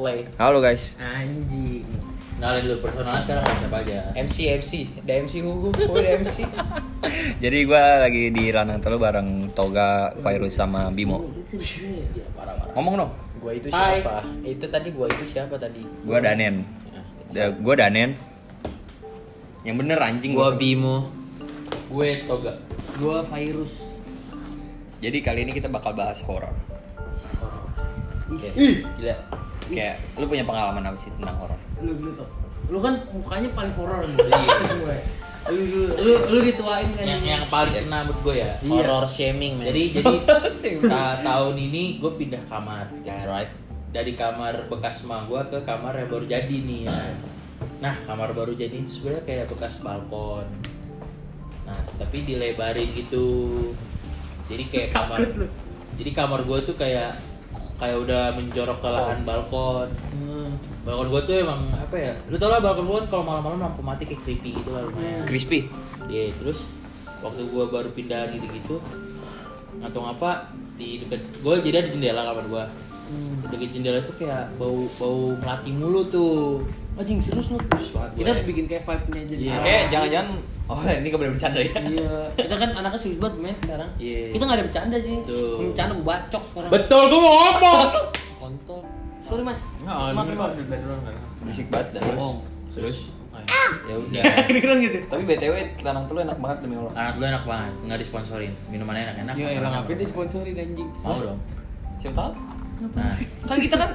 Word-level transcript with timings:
play. 0.00 0.24
Halo 0.40 0.64
guys. 0.64 0.96
Anjing. 0.96 1.84
Kenalin 2.40 2.64
dulu 2.64 2.88
personalnya 2.88 3.20
sekarang 3.20 3.44
ada 3.44 3.56
siapa 3.60 3.78
aja? 3.84 3.98
MC 4.16 4.36
MC, 4.56 4.70
ada 5.04 5.12
MC 5.20 5.44
Huhu, 5.44 5.68
gue 5.76 6.00
ada 6.00 6.16
MC. 6.16 6.40
Jadi 7.36 7.58
gua 7.68 8.08
lagi 8.08 8.32
di 8.32 8.48
Ranang 8.48 8.80
Telu 8.80 8.96
bareng 8.96 9.52
Toga, 9.52 10.16
Virus 10.16 10.56
sama 10.56 10.88
Bimo. 10.88 11.20
Ya, 12.16 12.24
parah 12.32 12.56
parah. 12.56 12.72
Ngomong 12.72 12.94
dong. 12.96 13.12
Gue 13.44 13.52
itu 13.60 13.68
Hai. 13.68 14.00
siapa? 14.00 14.24
Itu 14.40 14.64
tadi 14.72 14.88
gue 14.88 15.04
itu 15.04 15.24
siapa 15.28 15.60
tadi? 15.60 15.84
Gua 16.00 16.16
Danen. 16.16 16.64
Da- 17.28 17.52
Gua 17.52 17.76
Danen. 17.76 18.16
Yang 19.60 19.76
bener 19.84 19.98
anjing 20.00 20.32
Gue 20.32 20.40
gua. 20.40 20.56
Bimo. 20.56 20.96
Gue 21.92 22.24
Toga. 22.24 22.56
Gua 22.96 23.20
virus. 23.36 23.84
Jadi 25.04 25.20
kali 25.20 25.44
ini 25.44 25.52
kita 25.52 25.68
bakal 25.68 25.92
bahas 25.92 26.24
horor. 26.24 26.56
Ih, 28.56 28.80
gila. 28.96 29.16
Kayak 29.76 29.96
lu 30.18 30.24
punya 30.26 30.44
pengalaman 30.44 30.82
apa 30.82 30.96
sih 30.98 31.10
tentang 31.14 31.36
horor? 31.38 31.60
Lu 31.78 31.92
lu 31.94 32.10
tuh. 32.14 32.28
Lu 32.70 32.78
kan 32.78 32.94
mukanya 33.10 33.48
paling 33.54 33.74
horor. 33.74 34.02
Gue. 34.06 34.98
Lu 35.50 35.62
lu 35.64 35.82
lu, 35.90 36.12
lu 36.30 36.38
dituain 36.44 36.88
kan. 36.94 37.04
Yang 37.06 37.22
yang 37.26 37.44
paling 37.48 37.72
kena 37.72 37.98
menurut 38.04 38.20
gue 38.22 38.34
ya. 38.38 38.52
Iya. 38.60 38.70
Horror 38.70 39.04
shaming, 39.08 39.52
man. 39.58 39.64
Jadi 39.70 39.82
jadi 39.98 40.14
ta- 40.92 41.18
tahun 41.20 41.54
ini 41.56 41.98
gue 41.98 42.12
pindah 42.14 42.42
kamar. 42.46 42.90
That's 43.02 43.24
kan. 43.24 43.32
right. 43.32 43.50
Dari 43.90 44.14
kamar 44.14 44.70
bekas 44.70 45.02
ma 45.02 45.26
gue 45.26 45.40
ke 45.50 45.58
kamar 45.66 45.98
yang 45.98 46.08
baru 46.08 46.24
jadi 46.28 46.56
nih 46.62 46.80
ya. 46.86 46.98
Nah 47.82 47.94
kamar 48.06 48.30
baru 48.36 48.54
jadi 48.54 48.76
itu 48.76 49.00
sebenarnya 49.00 49.24
kayak 49.26 49.44
bekas 49.50 49.82
balkon. 49.82 50.46
Nah 51.66 51.78
tapi 51.98 52.22
dilebarin 52.22 52.86
gitu. 52.94 53.26
Jadi 54.46 54.64
kayak 54.70 54.88
kamar. 54.94 55.18
Jadi 55.98 56.10
kamar 56.14 56.46
gue 56.46 56.58
tuh 56.62 56.76
kayak 56.78 57.10
kayak 57.80 57.96
udah 57.96 58.22
menjorok 58.36 58.78
ke 58.78 58.88
lahan 58.88 59.18
balkon. 59.24 59.88
Hmm. 60.12 60.52
Balkon 60.84 61.08
gue 61.08 61.20
tuh 61.24 61.34
emang 61.40 61.72
apa 61.72 61.96
ya? 61.96 62.12
Lu 62.28 62.36
tau 62.36 62.52
lah 62.52 62.60
balkon 62.60 62.84
gue 62.84 62.96
kan 63.00 63.06
kalau 63.08 63.24
malam-malam 63.24 63.58
lampu 63.58 63.80
mati 63.80 64.04
kayak 64.04 64.20
creepy 64.22 64.52
gitu 64.54 64.70
lah 64.70 64.84
lumayan. 64.84 65.24
Crispy. 65.24 65.72
Iya 66.06 66.36
terus 66.36 66.68
waktu 67.20 67.52
gua 67.52 67.68
baru 67.68 67.92
pindah 67.92 68.32
gitu-gitu 68.32 68.80
atau 69.80 70.00
apa 70.04 70.48
di 70.74 71.04
deket 71.04 71.20
gua 71.40 71.60
jadi 71.60 71.84
ada 71.84 71.88
jendela 71.92 72.24
kamar 72.24 72.46
gua 72.48 72.64
Hmm. 73.10 73.42
di 73.42 73.58
deket 73.58 73.70
jendela 73.74 73.98
tuh 74.00 74.14
kayak 74.16 74.54
bau 74.54 74.86
bau 74.94 75.34
melati 75.34 75.74
mulu 75.74 76.06
tuh 76.06 76.62
Anjing 77.00 77.18
serius 77.18 77.48
lu. 77.48 77.56
Terus 77.58 77.90
banget 77.90 78.10
Kita 78.12 78.20
gue. 78.20 78.28
harus 78.28 78.44
bikin 78.44 78.64
kayak 78.66 78.82
vibe-nya 78.84 79.22
jadi. 79.24 79.40
Iya. 79.40 79.50
sama. 79.50 79.64
Kayak 79.64 79.82
jangan-jangan 79.90 80.28
oh 80.68 80.78
ini 80.84 81.06
gak 81.06 81.18
boleh 81.18 81.32
bercanda 81.32 81.58
ya. 81.58 81.72
Iya, 81.82 82.12
kita 82.36 82.54
kan 82.54 82.70
anaknya 82.72 82.98
serius 82.98 83.18
banget 83.18 83.36
men 83.40 83.56
sekarang. 83.58 83.90
Iya. 83.96 84.20
Kita 84.30 84.42
nggak 84.42 84.54
ada 84.54 84.64
bercanda 84.64 84.96
sih. 84.98 85.14
Tuh. 85.22 85.48
Yang 85.56 85.68
Bercanda 85.70 85.92
gue 85.92 86.06
bacok 86.06 86.42
sekarang. 86.46 86.70
betul 86.70 87.02
gua 87.06 87.18
mau 87.18 87.32
ngomong 87.32 87.88
Kontol. 88.40 88.80
Sorry 89.22 89.42
mas. 89.42 89.60
Nggak, 89.80 89.96
Maaf 90.12 90.26
mas. 90.30 90.54
Berisik 91.40 91.66
banget 91.68 91.88
dah. 91.90 92.02
Bohong. 92.12 92.38
terus 92.70 92.98
ya 93.82 93.94
udah 94.04 94.22
Kedengeran 94.44 94.78
gitu. 94.78 94.98
Tapi 95.06 95.22
BTW 95.24 95.54
Ranang 95.80 96.04
Telu 96.04 96.20
enak 96.20 96.36
banget 96.36 96.58
demi 96.60 96.74
Allah. 96.76 96.92
anak 96.94 97.14
lu 97.16 97.24
enak 97.24 97.44
banget 97.44 97.72
nggak 97.82 97.98
disponsorin 97.98 98.52
minumannya 98.68 99.02
enak-enak 99.08 99.34
Ya 99.34 99.40
makanan 99.40 99.56
elah 99.56 99.70
ngapain 99.72 99.80
enak-enak. 99.88 99.98
disponsori 99.98 100.50
anjing. 100.52 100.88
mau 101.00 101.18
dong 101.18 101.38
Siapa 101.96 102.14
tahu? 102.14 102.30
nah 102.92 103.12
Kan 103.42 103.56
kita 103.58 103.76
kan 103.76 103.90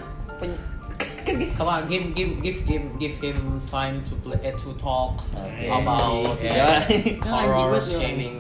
Come 1.26 1.68
on, 1.68 1.82
give 1.86 2.14
give 2.14 2.38
give 2.40 2.60
give 2.64 2.86
give 2.96 3.16
him 3.18 3.38
time 3.66 4.00
to 4.04 4.14
play 4.18 4.38
eh, 4.42 4.54
to 4.54 4.72
talk 4.76 5.20
Oke. 5.32 5.66
about 5.66 6.38
Ya. 6.44 6.86
horror 7.20 7.50
Anjing 7.50 7.66
banget 7.66 7.84
ya. 7.84 7.98
shaming. 7.98 8.34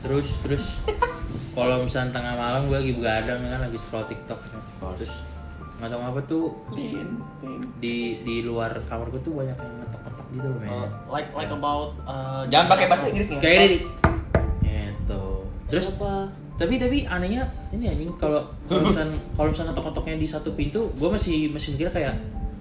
terus 0.00 0.28
terus 0.40 0.64
kalau 1.52 1.82
misalnya 1.82 2.10
tengah 2.12 2.34
malam 2.34 2.66
gue 2.66 2.78
lagi 2.78 2.92
begadang 2.92 3.40
kan 3.42 3.60
lagi 3.60 3.76
scroll 3.76 4.04
tiktok 4.04 4.40
kan 4.42 4.60
terus 4.94 5.12
nggak 5.74 5.88
tahu 5.90 6.00
apa 6.02 6.20
tuh 6.24 6.44
di 7.76 7.96
di 8.18 8.36
luar 8.40 8.78
kamar 8.84 9.08
gue 9.08 9.20
tuh 9.20 9.34
banyak 9.34 9.52
yang 9.52 9.74
ngetok-ngetok 9.76 10.26
gitu 10.30 10.46
loh 10.46 10.60
Uh, 10.64 10.86
like 11.08 11.28
like 11.32 11.50
about 11.50 11.92
uh, 12.04 12.42
Jangan 12.46 12.66
pakai 12.70 12.86
bahasa 12.86 13.04
Inggris 13.06 13.28
nih. 13.28 13.40
kayak 13.40 13.60
ini 13.62 13.78
gitu 14.62 15.24
terus 15.66 15.86
apa? 15.92 16.30
Tapi 16.54 16.78
tapi 16.78 17.02
anehnya 17.04 17.42
ini 17.70 17.88
anjing 17.88 18.10
kalau 18.14 18.46
kalau 18.64 18.86
misalnya 18.86 19.18
kalau 19.34 19.48
misalnya 19.50 19.70
ngetok-ngetoknya 19.70 20.16
di 20.16 20.28
satu 20.28 20.50
pintu 20.52 20.86
gue 20.92 21.08
masih 21.08 21.50
masih 21.50 21.74
mikir 21.74 21.90
kayak 21.90 22.14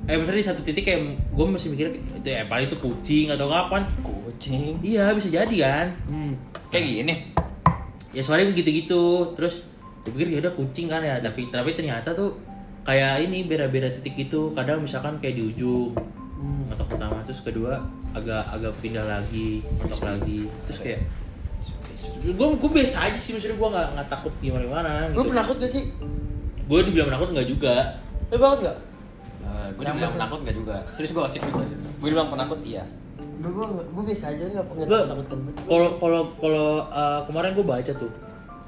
eh 0.03 0.17
misalnya 0.17 0.39
di 0.39 0.47
satu 0.49 0.61
titik 0.61 0.83
kayak 0.83 0.99
gue 1.29 1.45
masih 1.45 1.69
mikir 1.69 1.87
itu 1.95 2.27
ya 2.27 2.43
paling 2.43 2.65
itu 2.65 2.75
kucing 2.75 3.29
atau 3.29 3.47
kapan 3.47 3.85
Kucing. 4.01 4.81
iya 4.81 5.13
bisa 5.13 5.29
jadi 5.29 5.55
kan 5.59 5.87
Hmm. 6.05 6.33
Kayak 6.67 6.83
gini. 6.89 7.15
ya 8.09 8.21
soalnya 8.21 8.49
begitu-gitu 8.49 9.33
terus 9.33 9.61
gue 10.01 10.11
pikir 10.11 10.27
ya 10.31 10.39
udah 10.41 10.53
kucing 10.53 10.85
kan 10.85 10.99
ya 10.99 11.17
tapi 11.17 11.47
tapi 11.47 11.71
ternyata 11.71 12.11
tuh 12.11 12.33
kayak 12.83 13.23
ini 13.23 13.45
beda-beda 13.45 13.93
titik 13.93 14.17
gitu 14.19 14.51
kadang 14.51 14.81
misalkan 14.81 15.17
kayak 15.17 15.37
di 15.37 15.43
ujung 15.47 15.93
Hmm. 16.35 16.67
pertama 16.67 17.23
terus 17.23 17.39
kedua 17.39 17.79
agak 18.11 18.43
agak 18.51 18.75
pindah 18.83 19.05
lagi 19.07 19.63
ngetok 19.79 20.03
lagi 20.03 20.39
terus 20.67 20.79
kayak 20.81 20.99
gue 22.25 22.47
gue 22.55 22.71
biasa 22.73 22.97
aja 23.03 23.17
sih 23.17 23.31
maksudnya 23.31 23.55
gue 23.55 23.69
nggak 23.69 23.87
nggak 23.93 24.07
takut 24.07 24.33
gimana 24.39 24.63
gimana 24.63 24.89
Lu 25.11 25.23
penakut 25.23 25.55
gak 25.57 25.69
sih? 25.69 25.83
gue 26.63 26.77
dibilang 26.81 27.07
penakut 27.09 27.29
nggak 27.31 27.47
juga 27.47 27.75
Lu 28.27 28.37
banget 28.37 28.59
gak? 28.63 28.77
Uh, 29.41 29.67
gue 29.71 29.83
dibilang 29.85 30.13
penakut 30.13 30.39
gak 30.41 30.55
juga. 30.55 30.75
Serius 30.89 31.11
gue 31.11 31.21
asik 31.21 31.41
juga 31.43 31.63
sih. 31.65 31.75
Gue 31.75 32.09
bilang 32.09 32.27
penakut 32.27 32.59
iya. 32.63 32.81
Gue 33.37 33.51
gue 33.51 33.65
gue 33.69 34.03
biasa 34.05 34.25
aja 34.29 34.43
nggak 34.49 34.65
pernah 34.65 34.85
Gua- 34.85 35.05
takut 35.05 35.25
kan. 35.25 35.39
kalau 35.63 35.89
kalau 35.97 36.21
kalau 36.37 36.67
uh, 36.87 37.19
kemarin 37.23 37.51
gue 37.51 37.65
baca 37.65 37.91
tuh 37.93 38.11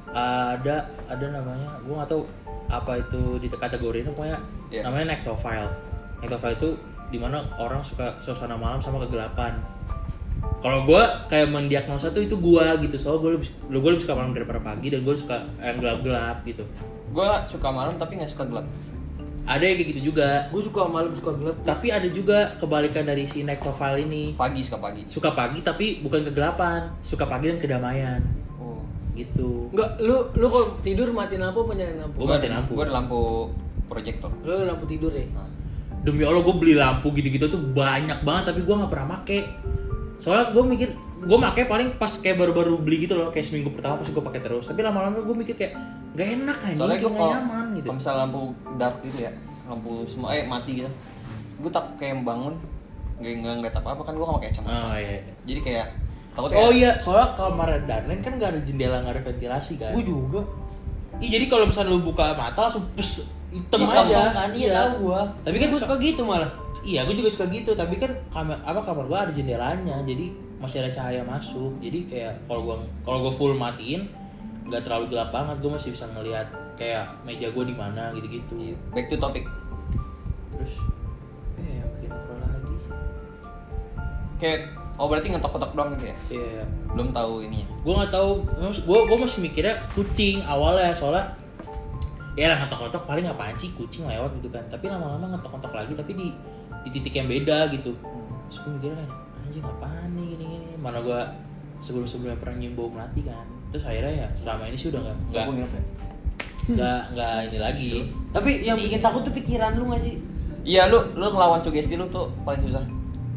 ada 0.07 0.75
ada 1.05 1.25
namanya 1.29 1.69
gue 1.79 1.93
nggak 1.93 2.09
tahu 2.09 2.23
apa 2.67 2.91
itu 2.97 3.21
di 3.37 3.47
kategori 3.47 3.97
ini 3.99 4.09
pokoknya 4.09 4.39
Iya. 4.67 4.81
namanya 4.83 5.05
nectophile 5.13 5.69
nectophile 6.17 6.55
itu 6.55 6.69
di 7.05 7.17
mana 7.17 7.45
orang 7.55 7.79
suka 7.79 8.17
suasana 8.17 8.55
malam 8.55 8.79
sama 8.79 8.99
kegelapan 8.99 9.59
kalau 10.65 10.81
gue 10.83 10.97
kayak 11.29 11.47
mendiagnosa 11.47 12.09
tuh 12.09 12.19
itu 12.19 12.33
gue 12.35 12.65
gitu 12.81 12.95
soalnya 12.97 13.21
gue 13.21 13.31
lebih 13.37 13.49
gue 13.69 13.89
lebih 13.91 14.01
suka 14.01 14.15
malam 14.15 14.33
daripada 14.33 14.57
pagi 14.59 14.89
dan 14.89 15.05
gue 15.05 15.13
suka 15.13 15.45
yang 15.59 15.77
gelap 15.77 15.99
gelap 16.01 16.37
gitu 16.43 16.65
Gue 17.07 17.29
suka 17.45 17.69
malam 17.69 17.93
tapi 17.95 18.17
nggak 18.17 18.27
suka 18.27 18.43
gelap. 18.43 18.65
ada 19.45 19.61
yang 19.61 19.77
kayak 19.77 19.89
gitu 19.93 20.01
juga 20.09 20.49
Gue 20.49 20.59
suka 20.59 20.81
malam 20.83 21.13
suka 21.13 21.31
gelap. 21.31 21.55
tapi 21.61 21.87
ada 21.87 22.09
juga 22.09 22.57
kebalikan 22.57 23.05
dari 23.05 23.23
si 23.23 23.39
nectophile 23.39 24.01
ini 24.01 24.33
Pagi 24.33 24.59
suka 24.59 24.81
pagi. 24.81 25.05
suka 25.05 25.29
pagi 25.31 25.61
tapi 25.61 26.01
bukan 26.01 26.25
kegelapan 26.25 26.89
suka 26.99 27.23
pagi 27.23 27.53
dan 27.53 27.61
kedamaian 27.61 28.21
Oh. 28.57 28.81
gitu 29.13 29.69
Enggak, 29.69 30.01
lu 30.01 30.33
lu 30.33 30.47
kalau 30.49 30.67
tidur 30.81 31.13
matiin 31.13 31.39
lampu 31.39 31.61
apa 31.61 31.71
nyalain 31.73 31.99
lampu? 32.01 32.17
Gua 32.17 32.35
matiin 32.35 32.53
lampu. 32.53 32.71
Gue 32.73 32.83
ada 32.83 32.93
lampu 32.95 33.21
proyektor. 33.85 34.31
Lu 34.41 34.65
lampu 34.65 34.85
tidur 34.85 35.13
ya? 35.13 35.29
demi 36.01 36.21
allah 36.21 36.37
gue 36.39 36.55
beli 36.55 36.77
lampu 36.77 37.09
gitu-gitu 37.11 37.45
tuh 37.47 37.57
banyak 37.57 38.21
banget 38.21 38.53
tapi 38.53 38.61
gue 38.61 38.75
nggak 38.75 38.91
pernah 38.93 39.07
make 39.17 39.41
soalnya 40.19 40.55
gue 40.55 40.63
mikir 40.63 40.89
gue 41.25 41.37
make 41.39 41.63
paling 41.65 41.89
pas 41.95 42.11
kayak 42.21 42.37
baru-baru 42.37 42.77
beli 42.79 43.07
gitu 43.07 43.15
loh 43.17 43.31
kayak 43.31 43.45
seminggu 43.47 43.71
pertama 43.73 43.99
pas 43.99 44.09
gue 44.09 44.23
pakai 44.23 44.41
terus 44.43 44.67
tapi 44.67 44.83
lama-lama 44.83 45.19
gue 45.23 45.35
mikir 45.35 45.55
kayak 45.55 45.73
gak 46.15 46.27
enak 46.39 46.57
aja 46.59 46.77
Soalnya 46.79 46.97
kayak 46.97 47.03
gue 47.03 47.11
gak 47.11 47.19
kalau 47.19 47.35
nyaman 47.35 47.65
gitu 47.75 47.85
kalau 47.85 47.97
misalnya 47.99 48.19
lampu 48.23 48.41
dark 48.79 48.95
gitu 49.03 49.19
ya, 49.19 49.31
lampu 49.67 49.91
semua 50.07 50.27
eh 50.31 50.43
mati 50.47 50.71
gitu. 50.79 50.91
Gue 51.59 51.71
tak 51.71 51.85
kayak 51.99 52.23
bangun 52.23 52.55
nggak 53.15 53.31
nggak 53.31 53.53
ngeliat 53.63 53.75
apa 53.79 53.89
apa 53.95 54.01
kan 54.03 54.13
gue 54.15 54.25
nggak 54.27 54.37
pakai 54.43 54.49
kacamata. 54.51 54.75
oh 54.75 54.95
iya 54.99 55.19
Jadi 55.47 55.59
kayak 55.63 55.87
takut 56.35 56.49
oh 56.51 56.51
kayak, 56.51 56.71
iya 56.75 56.91
soalnya 56.99 57.27
kamar 57.39 57.69
Darlen 57.87 58.19
kan 58.19 58.31
gak 58.35 58.49
ada 58.51 58.59
jendela 58.63 58.97
gak 59.03 59.13
ada 59.15 59.21
ventilasi 59.23 59.73
kan 59.79 59.91
Gue 59.95 60.03
juga. 60.03 60.41
Iya 61.23 61.29
jadi 61.39 61.45
kalau 61.47 61.65
misalnya 61.67 61.95
lu 61.95 62.03
buka 62.03 62.35
mata 62.35 62.59
langsung 62.67 62.83
pus 62.91 63.23
hitam 63.55 63.87
Hitam 63.87 64.03
aja 64.03 64.35
kan, 64.35 64.49
iya 64.51 64.71
tahu 64.75 65.07
gua. 65.07 65.21
Tapi 65.47 65.55
kan 65.63 65.67
gue 65.71 65.79
suka 65.79 65.95
gitu 66.03 66.21
malah. 66.27 66.51
Iya, 66.85 67.01
gue 67.03 67.17
juga 67.17 67.33
suka 67.33 67.49
gitu. 67.49 67.73
Tapi 67.73 67.97
kan 67.97 68.13
kamar 68.29 68.61
apa 68.61 68.85
kamar 68.85 69.09
gua 69.09 69.25
ada 69.25 69.33
jendelanya, 69.33 70.05
jadi 70.05 70.29
masih 70.61 70.85
ada 70.85 70.93
cahaya 70.93 71.25
masuk. 71.25 71.73
Jadi 71.81 72.05
kayak 72.05 72.45
kalau 72.45 72.61
gua 72.61 72.75
kalau 73.01 73.25
gua 73.25 73.33
full 73.33 73.57
matiin, 73.57 74.05
nggak 74.69 74.85
terlalu 74.85 75.09
gelap 75.09 75.33
banget. 75.33 75.57
Gue 75.59 75.71
masih 75.73 75.89
bisa 75.97 76.05
ngelihat 76.13 76.45
kayak 76.77 77.09
meja 77.25 77.49
gua 77.49 77.65
di 77.65 77.73
mana 77.73 78.13
gitu-gitu. 78.13 78.53
Iya, 78.61 78.75
back 78.93 79.09
to 79.09 79.17
topic. 79.17 79.49
Terus, 80.53 80.73
eh 81.57 81.81
bikin 81.97 82.13
apa 82.13 82.33
lagi? 82.37 82.75
Kayak 84.37 84.59
oh 84.95 85.09
berarti 85.09 85.27
ngetok-ngetok 85.33 85.71
doang 85.73 85.89
gitu 85.97 86.05
ya? 86.05 86.15
Iya, 86.31 86.63
Belum 86.95 87.09
tahu 87.11 87.43
ininya. 87.43 87.67
gue 87.83 87.93
nggak 87.97 88.13
tahu. 88.13 88.29
Gue 88.85 88.99
gue 89.09 89.17
masih 89.19 89.39
mikirnya 89.41 89.75
kucing 89.91 90.39
awalnya 90.45 90.93
soalnya 90.95 91.33
ya 92.35 92.51
lah 92.51 92.63
ngetok-ngetok 92.63 93.03
paling 93.07 93.25
apaan 93.31 93.55
sih 93.55 93.71
kucing 93.79 94.03
lewat 94.03 94.27
gitu 94.43 94.51
kan 94.51 94.59
tapi 94.67 94.91
lama-lama 94.91 95.31
ngetok-ngetok 95.31 95.71
lagi 95.71 95.93
tapi 95.95 96.11
di 96.19 96.27
di 96.85 96.89
titik 96.93 97.13
yang 97.17 97.27
beda 97.27 97.73
gitu 97.73 97.91
terus 98.47 98.57
gue 98.61 98.71
mikirnya 98.77 98.97
kan 99.01 99.09
anjing 99.45 99.65
apaan 99.65 100.09
nih 100.13 100.25
gini-gini 100.37 100.69
mana 100.77 101.01
gue 101.01 101.21
sebelum-sebelumnya 101.81 102.37
pernah 102.39 102.55
nyium 102.61 102.73
bau 102.77 102.89
melati 102.93 103.21
kan 103.25 103.45
terus 103.73 103.83
akhirnya 103.89 104.13
ya 104.13 104.27
selama 104.37 104.63
ini 104.69 104.77
sih 104.77 104.87
udah 104.93 105.01
nggak 105.01 105.17
nggak 105.33 105.45
Gua 105.45 105.55
ya? 105.65 105.67
nggak 106.65 107.01
nggak 107.13 107.35
ini 107.51 107.57
lagi 107.61 107.91
Tapi 108.33 108.49
yang 108.65 108.77
bikin 108.79 108.99
takut 108.99 109.21
tuh 109.21 109.31
pikiran 109.31 109.77
lu 109.79 109.85
gak 109.93 110.01
sih? 110.01 110.17
Iya 110.65 110.89
lu 110.91 110.97
lu 111.13 111.29
ngelawan 111.29 111.61
sugesti 111.61 111.95
lu 111.95 112.09
tuh 112.09 112.27
paling 112.43 112.67
susah. 112.67 112.83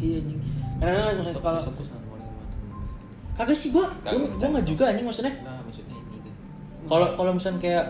Iya 0.01 0.19
nih. 0.27 0.37
Karena 0.81 1.13
lu 1.13 1.29
kalau 1.39 1.61
kagak 3.39 3.55
sih 3.55 3.71
gue 3.71 3.87
gue 4.03 4.49
nggak 4.51 4.67
juga 4.67 4.91
anjing 4.91 5.07
maksudnya 5.07 5.31
Enggak, 5.31 5.63
maksudnya 5.63 5.95
ini 5.95 6.17
gitu. 6.19 6.31
kalau 6.91 7.07
kalau 7.15 7.31
misalnya 7.39 7.61
kayak 7.63 7.85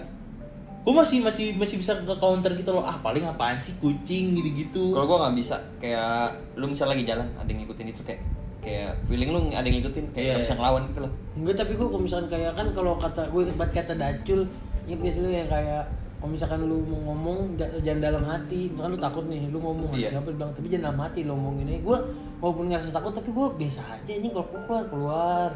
gue 0.80 0.94
masih 0.94 1.18
masih 1.20 1.46
masih 1.54 1.76
bisa 1.76 1.92
ke 1.96 2.14
counter 2.14 2.52
gitu 2.52 2.70
loh 2.70 2.80
ah 2.82 2.96
paling 2.96 3.20
apaan 3.22 3.58
sih 3.58 3.76
kucing 3.76 4.32
gitu 4.32 4.48
gitu 4.56 4.82
Kalau 4.90 5.04
gua 5.06 5.18
nggak 5.22 5.36
bisa, 5.36 5.56
kayak 5.76 6.28
lu 6.54 6.64
misal 6.66 6.88
lagi 6.88 7.02
jalan, 7.02 7.28
ada 7.34 7.44
yang 7.44 7.60
ngikutin 7.60 7.86
itu 7.88 8.02
kayak 8.02 8.22
kayak 8.58 8.90
feeling 9.04 9.28
lu 9.28 9.40
ada 9.48 9.60
yang 9.60 9.76
ngikutin, 9.76 10.04
kayak 10.10 10.18
Iya. 10.18 10.32
nggak 10.32 10.44
bisa 10.44 10.54
ngelawan 10.54 10.82
gitu 10.86 11.00
loh. 11.02 11.12
Enggak 11.34 11.56
tapi 11.56 11.72
gue 11.74 11.86
kalau 11.86 12.00
misalkan 12.00 12.28
kayak 12.28 12.52
kan 12.54 12.66
kalau 12.72 12.92
kata 12.96 13.22
gue 13.26 13.42
banget 13.50 13.72
kata 13.76 13.92
Dacul 13.94 14.40
inget 14.84 14.98
gak 14.98 15.12
sih 15.12 15.20
lu 15.20 15.28
yang 15.28 15.46
kayak 15.46 15.84
kalau 16.16 16.30
misalkan 16.32 16.60
lu 16.62 16.80
mau 16.82 17.00
ngomong 17.06 17.38
jangan 17.78 18.00
dalam 18.02 18.24
hati 18.24 18.60
misalkan 18.66 18.90
lu 18.90 18.98
takut 18.98 19.24
nih 19.24 19.42
lu 19.46 19.58
ngomong 19.58 19.88
sama 19.88 20.00
Iya. 20.00 20.08
siapa 20.10 20.28
bilang 20.32 20.50
tapi 20.50 20.66
jangan 20.66 20.84
dalam 20.88 21.00
hati 21.00 21.20
lu 21.22 21.32
ngomongin 21.32 21.66
aja 21.68 21.80
gue 21.80 21.98
walaupun 22.38 22.64
ngerasa 22.66 22.90
takut 22.90 23.12
tapi 23.12 23.28
gue 23.30 23.46
biasa 23.56 23.80
aja 23.92 24.12
ini 24.14 24.28
kalau 24.28 24.46
keluar 24.56 24.84
keluar 24.88 25.50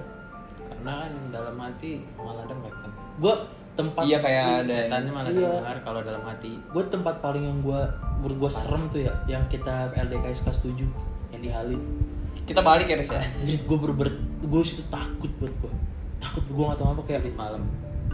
Karena 0.68 0.92
kan 1.00 1.12
dalam 1.30 1.56
hati 1.56 1.90
malah 2.14 2.44
denger 2.44 2.70
kan. 2.70 2.90
gue 3.16 3.34
tempat 3.72 4.02
Iya 4.02 4.19
kayak 4.19 4.44
ada 4.44 4.69
yang- 4.69 4.84
Setannya 4.86 5.10
malah 5.10 5.30
Iya. 5.30 5.48
dengar 5.54 5.76
kalau 5.80 6.00
dalam 6.02 6.22
hati. 6.22 6.52
gue 6.58 6.84
tempat 6.86 7.14
paling 7.19 7.40
yang 7.42 7.58
gue 7.58 7.80
menurut 8.19 8.36
gue 8.38 8.50
serem 8.52 8.82
tuh 8.86 9.00
ya 9.00 9.12
yang 9.26 9.44
kita 9.46 9.74
LDKS 9.94 10.40
kelas 10.42 10.58
7 10.60 10.84
yang 11.30 11.40
di 11.40 11.48
Halim. 11.48 11.80
Kita 12.42 12.60
balik 12.60 12.86
ya, 12.86 12.96
Riz 12.96 13.08
ya. 13.08 13.22
Gue 13.62 13.78
berber 13.78 14.12
gue 14.38 14.60
situ 14.62 14.82
takut 14.86 15.30
buat 15.36 15.54
gue 15.56 15.72
takut 16.19 16.44
gue 16.44 16.64
gak 16.64 16.76
tau 16.76 16.92
apa 16.92 17.02
kayak 17.04 17.22
Di 17.24 17.32
malam. 17.32 17.62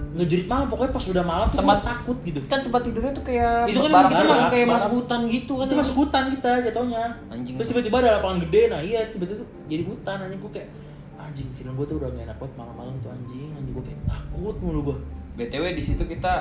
ngejurit 0.09 0.47
malam 0.47 0.67
pokoknya 0.67 0.93
pas 0.95 1.05
udah 1.07 1.21
malam 1.23 1.47
tuh 1.49 1.59
Tempat- 1.59 1.85
takut 1.85 2.17
gitu. 2.23 2.39
Kan 2.47 2.61
tempat 2.63 2.81
tidurnya 2.81 3.13
tuh 3.13 3.21
kayak 3.23 3.67
itu 3.67 3.79
kan 3.79 3.91
barang 3.91 4.11
kita 4.11 4.25
masuk 4.27 4.49
kayak 4.49 4.67
masuk 4.71 4.93
hutan 4.95 5.21
gitu 5.29 5.53
kan. 5.55 5.65
Itu 5.65 5.75
masuk 5.77 5.95
hutan 5.99 6.25
kita 6.31 6.51
jatuhnya. 6.63 7.05
Anjing. 7.29 7.55
terus 7.55 7.69
tiba-tiba 7.69 7.97
ada 7.99 8.11
lapangan 8.17 8.39
gede 8.47 8.61
nah 8.69 8.81
iya 8.81 9.01
tiba-tiba 9.07 9.37
tuh 9.39 9.49
jadi 9.67 9.83
hutan 9.85 10.17
anjing. 10.23 10.41
Gue 10.41 10.53
kayak 10.55 10.69
anjing 11.19 11.49
film 11.53 11.73
gue 11.75 11.85
tuh 11.85 11.97
udah 11.99 12.09
gak 12.09 12.25
enak 12.25 12.37
banget 12.39 12.55
malam-malam 12.57 12.95
tuh 12.99 13.11
anjing. 13.11 13.51
Anjing 13.53 13.75
gue 13.75 13.85
kayak 13.85 14.01
takut 14.07 14.57
mulu 14.63 14.81
gue 14.87 14.97
BTW 15.39 15.65
di 15.73 15.83
situ 15.83 16.03
kita 16.03 16.33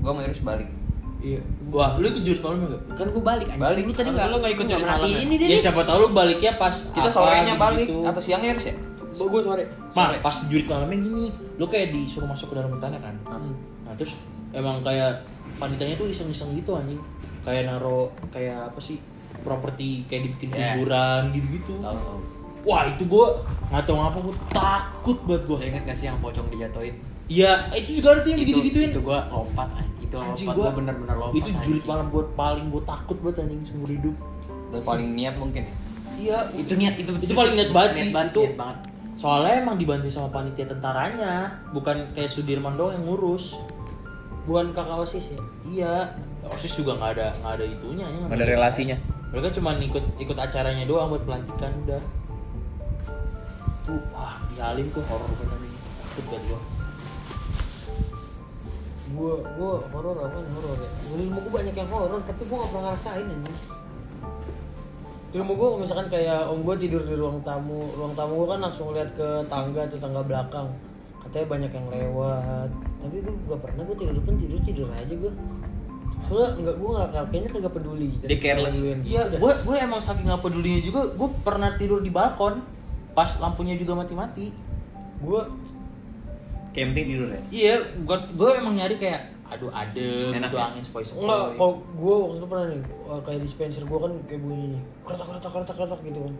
gua 0.00 0.10
sama 0.10 0.24
Iris 0.24 0.40
balik. 0.40 0.68
iya 1.20 1.36
wah 1.68 2.00
lu 2.00 2.08
ikut 2.08 2.24
jurit 2.24 2.40
malam 2.40 2.64
gak? 2.64 2.96
kan 2.96 3.06
gue 3.06 3.20
balik 3.20 3.46
anjing 3.46 3.60
Balik. 3.60 3.82
lu 3.84 3.92
tadi 3.92 4.08
Kan 4.08 4.14
nggak 4.16 4.26
lu 4.26 4.36
nggak 4.40 4.52
ikut 4.56 4.66
merhatiin 4.72 4.88
malam 5.12 5.26
ini 5.28 5.34
dia 5.36 5.48
ya 5.52 5.58
siapa 5.60 5.80
tahu 5.84 5.96
lu 6.00 6.08
baliknya 6.10 6.52
pas 6.56 6.72
Kita 6.72 7.04
apa 7.04 7.12
sorenya 7.12 7.54
balik 7.54 7.86
gitu-gitu. 7.86 8.08
atau 8.08 8.22
siangnya 8.24 8.48
Iris 8.56 8.66
ya? 8.66 8.74
gue 9.12 9.40
sore 9.44 9.64
Mah, 9.92 10.06
Sore. 10.08 10.18
pas 10.24 10.36
jurit 10.48 10.64
malamnya 10.64 10.96
gini, 10.96 11.28
lu 11.60 11.68
kayak 11.68 11.92
disuruh 11.92 12.24
masuk 12.24 12.48
ke 12.48 12.54
dalam 12.56 12.72
hutannya 12.72 12.96
kan. 12.96 13.12
Hmm. 13.28 13.52
Nah, 13.84 13.92
terus 13.92 14.16
emang 14.50 14.80
kayak 14.80 15.20
panitanya 15.60 15.92
tuh 15.92 16.08
iseng-iseng 16.08 16.56
gitu 16.56 16.72
anjing. 16.72 16.96
Kayak 17.44 17.68
naro 17.68 18.08
kayak 18.32 18.72
apa 18.72 18.80
sih? 18.80 18.96
properti 19.40 20.04
kayak 20.04 20.22
dibikin 20.24 20.48
Yeah. 20.50 20.72
kuburan 20.74 21.32
gitu-gitu. 21.32 21.80
Tahu 21.80 21.96
tahu. 21.96 22.18
Wah, 22.62 22.84
itu 22.86 23.04
gua 23.04 23.40
nggak 23.68 23.84
tahu 23.84 23.96
ngapa 23.98 24.18
gua 24.20 24.34
takut 24.48 25.18
banget 25.24 25.42
gua. 25.44 25.56
Lu 25.58 25.66
inget 25.66 25.82
gak 25.84 25.96
sih 25.96 26.06
yang 26.06 26.18
pocong 26.18 26.48
dijatuhin? 26.48 26.96
Iya, 27.30 27.50
itu 27.72 28.02
juga 28.02 28.08
ada 28.12 28.20
tuh 28.20 28.30
yang 28.34 28.42
Itu- 28.42 28.50
gitu-gituin. 28.58 28.90
Itu 28.90 29.00
gua 29.00 29.22
lompat 29.30 29.70
anjing. 29.72 30.02
Itu 30.02 30.14
Anjing 30.18 30.46
lompat 30.46 30.56
gua, 30.58 30.64
gua 30.66 30.72
bener-bener 30.74 31.16
lompat. 31.16 31.38
Itu 31.38 31.48
jurit 31.56 31.62
anjing. 31.78 31.86
malam 31.86 32.06
gua 32.10 32.22
paling 32.34 32.66
gua 32.68 32.82
takut 32.82 33.16
banget 33.22 33.36
anjing 33.40 33.60
seumur 33.64 33.86
hidup. 33.88 34.14
Dan 34.70 34.80
paling 34.82 35.08
niat 35.14 35.34
mungkin 35.38 35.62
ya. 35.62 35.74
Iya, 36.20 36.38
Itu 36.52 36.74
niat 36.74 36.94
itu 36.96 37.10
itu 37.16 37.32
paling 37.32 37.54
niat 37.54 37.70
banget 37.70 37.90
sih. 37.94 38.02
Niat 38.04 38.12
banget, 38.12 38.54
banget. 38.54 38.78
soalnya 39.14 39.52
emang 39.58 39.76
dibantu 39.76 40.08
sama 40.08 40.28
panitia 40.28 40.64
tentaranya, 40.64 41.32
bukan 41.70 42.10
kayak 42.10 42.28
Sudirman 42.28 42.74
doang 42.74 42.92
yang 42.92 43.06
ngurus. 43.06 43.54
bukan 44.40 44.72
kakak 44.72 44.96
osis 44.98 45.30
ya 45.30 45.40
Iya, 45.62 45.94
OSIS 46.42 46.72
juga 46.74 46.96
nggak 46.96 47.10
ada 47.12 47.28
nggak 47.36 47.52
ada 47.54 47.64
itunya 47.68 48.06
ya, 48.08 48.18
Nggak 48.24 48.38
ada 48.40 48.46
relasinya. 48.48 48.96
Mereka 49.30 49.48
cuma 49.54 49.76
ikut 49.76 50.04
ikut 50.18 50.34
acaranya 50.34 50.82
doang 50.84 51.06
buat 51.08 51.22
pelantikan 51.22 51.70
udah. 51.84 52.02
Tuh, 53.84 54.00
wah 54.10 54.40
di 54.48 54.56
Halim 54.58 54.88
tuh 54.90 55.04
horor 55.06 55.28
banget 55.30 55.58
nih. 55.60 55.72
Takut 56.00 56.24
banget 56.26 56.42
gua. 56.48 56.60
Gue 59.10 59.34
gue 59.42 59.72
horor 59.90 60.16
apa 60.22 60.38
nih 60.38 60.52
horor 60.54 60.76
ya? 60.78 60.90
Di 60.90 61.14
rumah 61.26 61.40
gue 61.42 61.52
banyak 61.52 61.74
yang 61.74 61.90
horor 61.90 62.20
tapi 62.22 62.42
gue 62.46 62.56
gak 62.56 62.70
pernah 62.70 62.84
ngerasain 62.90 63.26
di 65.30 65.36
rumah 65.38 65.54
gue 65.54 65.68
misalkan 65.86 66.06
kayak 66.10 66.50
om 66.50 66.58
gue 66.66 66.74
tidur 66.74 67.06
di 67.06 67.14
ruang 67.14 67.38
tamu 67.46 67.86
ruang 67.94 68.18
tamu 68.18 68.42
gue 68.42 68.48
kan 68.50 68.60
langsung 68.66 68.90
lihat 68.90 69.14
ke 69.14 69.28
tangga 69.46 69.86
atau 69.86 69.98
tangga 70.02 70.20
belakang. 70.26 70.68
Katanya 71.22 71.46
banyak 71.46 71.70
yang 71.70 71.86
lewat. 71.86 72.68
Tapi 72.98 73.16
gue 73.22 73.34
gak 73.46 73.60
pernah 73.62 73.82
gue 73.86 73.96
tidur 73.98 74.14
depan 74.18 74.34
tidur 74.38 74.58
tidur 74.66 74.88
aja 74.90 75.14
gue 75.14 75.32
soalnya 76.20 76.52
enggak 76.52 76.76
gue 76.76 76.90
gak 76.92 77.08
kayaknya 77.32 77.48
kagak 77.48 77.74
peduli 77.80 78.06
gitu. 78.18 78.24
Dia 78.28 78.38
careless. 78.38 78.74
Iya, 78.76 79.22
gua 79.40 79.56
gua 79.64 79.76
emang 79.80 80.04
saking 80.04 80.28
nggak 80.28 80.42
pedulinya 80.44 80.80
juga, 80.84 81.00
gua 81.16 81.28
pernah 81.32 81.72
tidur 81.80 82.04
di 82.04 82.12
balkon 82.12 82.60
pas 83.16 83.30
lampunya 83.40 83.74
juga 83.80 83.96
mati-mati. 83.98 84.52
gue 85.20 85.42
Kayak 86.70 86.86
penting 86.90 87.06
tidur 87.08 87.28
ya. 87.28 87.40
Iya, 87.50 87.74
gua 88.02 88.16
gua 88.30 88.50
emang 88.54 88.74
nyari 88.74 88.94
kayak 88.94 89.20
aduh 89.50 89.66
adem 89.68 90.30
Enak 90.30 90.46
gitu 90.46 90.56
ya? 90.56 90.64
angin 90.64 90.78
sepoi-sepoi. 90.80 91.20
enggak 91.20 91.58
kalau 91.58 91.72
gue 91.90 92.14
waktu 92.16 92.36
itu 92.36 92.46
pernah 92.46 92.66
nih 92.68 92.80
uh, 93.02 93.20
kayak 93.20 93.40
dispenser 93.42 93.82
gue 93.82 93.98
kan 93.98 94.12
kayak 94.24 94.40
bunyinya 94.40 94.78
kertak 95.02 95.26
kertak 95.26 95.50
kertak 95.52 95.74
kertak 95.76 96.00
gitu 96.04 96.20
kan 96.22 96.34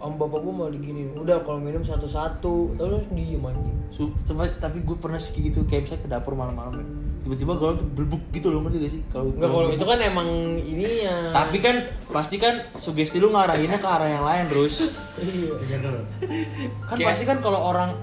om 0.00 0.12
bapak 0.14 0.38
gue 0.40 0.50
malah 0.52 0.70
digini 0.70 1.14
udah 1.14 1.38
kalau 1.42 1.58
minum 1.58 1.78
satu 1.80 2.06
satu 2.06 2.74
terus 2.74 3.06
diem 3.08 3.38
anjing 3.40 3.78
Su- 3.88 4.14
cuma 4.24 4.50
tapi 4.52 4.78
gue 4.80 4.94
pernah 4.94 5.14
sih 5.16 5.30
gitu 5.32 5.62
kayak 5.64 5.86
misalnya 5.86 6.02
ke 6.02 6.08
dapur 6.08 6.34
malam-malam 6.34 6.70
ya. 6.72 6.86
tiba-tiba 7.20 7.52
galau 7.54 7.74
tuh 7.76 7.86
belbuk 7.88 8.22
gitu 8.30 8.46
loh 8.48 8.62
ngerti 8.62 8.78
gak 8.80 8.92
sih 8.92 9.02
kalau 9.08 9.30
Enggak 9.30 9.50
kalau 9.52 9.68
itu 9.70 9.84
kan 9.84 9.98
emang 10.00 10.28
ininya. 10.56 11.14
tapi 11.32 11.56
kan 11.60 11.76
pasti 12.08 12.36
kan 12.36 12.66
sugesti 12.74 13.18
lu 13.18 13.30
ngarahinnya 13.30 13.74
ke 13.76 13.86
arah 13.86 14.06
yang 14.08 14.22
lain 14.22 14.44
terus 14.48 14.90
iya. 15.16 15.54
kan 16.84 16.94
Kayak- 16.94 17.08
pasti 17.08 17.24
kan 17.24 17.38
kalau 17.38 17.62
orang 17.64 17.94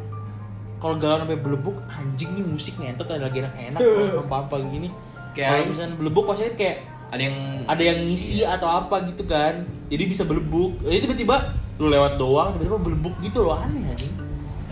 kalau 0.77 0.95
galau 0.95 1.24
sampai 1.24 1.39
belebuk 1.39 1.77
anjing 1.88 2.36
nih 2.36 2.45
musik 2.45 2.75
ngentot 2.75 3.07
ada 3.07 3.27
lagi 3.27 3.42
enak-enak 3.42 3.80
apa 4.24 4.36
apa 4.45 4.56
gini 4.68 4.89
Kayak- 5.31 5.51
kalau 5.51 5.66
misalnya 5.68 5.95
belebuk 5.98 6.24
pasti 6.27 6.44
kayak 6.54 6.77
Ada 7.06 7.22
yang 7.22 7.38
ada 7.69 7.83
yang 7.86 8.00
ngisi 8.01 8.42
atau 8.44 8.68
apa 8.68 9.06
gitu 9.06 9.24
kan 9.24 9.63
jadi 9.88 10.04
bisa 10.10 10.25
belebuk 10.25 10.81
jadi 10.81 11.06
tiba-tiba 11.06 11.38
lu 11.77 11.88
lewat 11.88 12.18
doang 12.18 12.56
tiba-tiba 12.56 12.80
belebuk 12.81 13.16
gitu 13.22 13.45
loh 13.45 13.56
aneh 13.56 13.83
anjing 13.86 14.12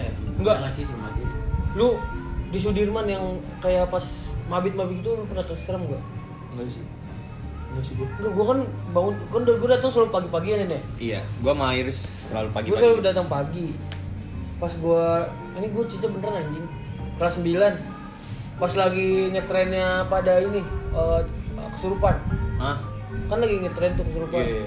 eh, 0.01 0.11
Enggak. 0.41 0.65
sih 0.73 0.83
cuma 0.83 1.13
gitu. 1.13 1.35
Lu 1.77 1.88
di 2.49 2.57
Sudirman 2.57 3.06
yang 3.06 3.38
kayak 3.61 3.89
pas 3.89 4.03
mabit-mabit 4.49 5.01
itu 5.01 5.09
lu 5.09 5.23
pernah 5.25 5.45
terserem 5.45 5.85
gak? 5.85 6.03
enggak 6.53 6.67
sih 6.69 6.83
enggak 7.73 7.83
sih 7.85 7.94
gue 7.97 8.07
Enggak, 8.07 8.31
gua 8.33 8.45
kan 8.45 8.59
bangun, 8.94 9.13
kan 9.29 9.41
gue 9.45 9.69
datang 9.69 9.89
selalu 9.89 10.09
pagi-pagian 10.11 10.59
ini. 10.69 10.79
Iya, 11.01 11.19
gua 11.41 11.53
sama 11.53 11.73
Iris 11.73 11.99
selalu 12.29 12.47
Gue 12.47 12.56
pagi-pagi. 12.56 12.81
selalu 12.81 12.99
datang 13.01 13.27
pagi. 13.27 13.67
Pas 14.61 14.73
gua 14.77 15.25
ini 15.53 15.67
gue 15.69 15.83
cerita 15.85 16.07
beneran 16.07 16.35
anjing. 16.39 16.65
Kelas 17.15 17.33
9. 17.38 18.59
Pas 18.59 18.73
lagi 18.73 19.09
ngetrennya 19.29 19.88
pada 20.07 20.33
ini 20.39 20.61
eh, 20.92 21.21
kesurupan. 21.73 22.16
Hah? 22.57 22.78
Kan 23.28 23.37
lagi 23.39 23.56
ngetren 23.59 23.94
tuh 23.94 24.06
kesurupan. 24.06 24.42
Iya. 24.42 24.66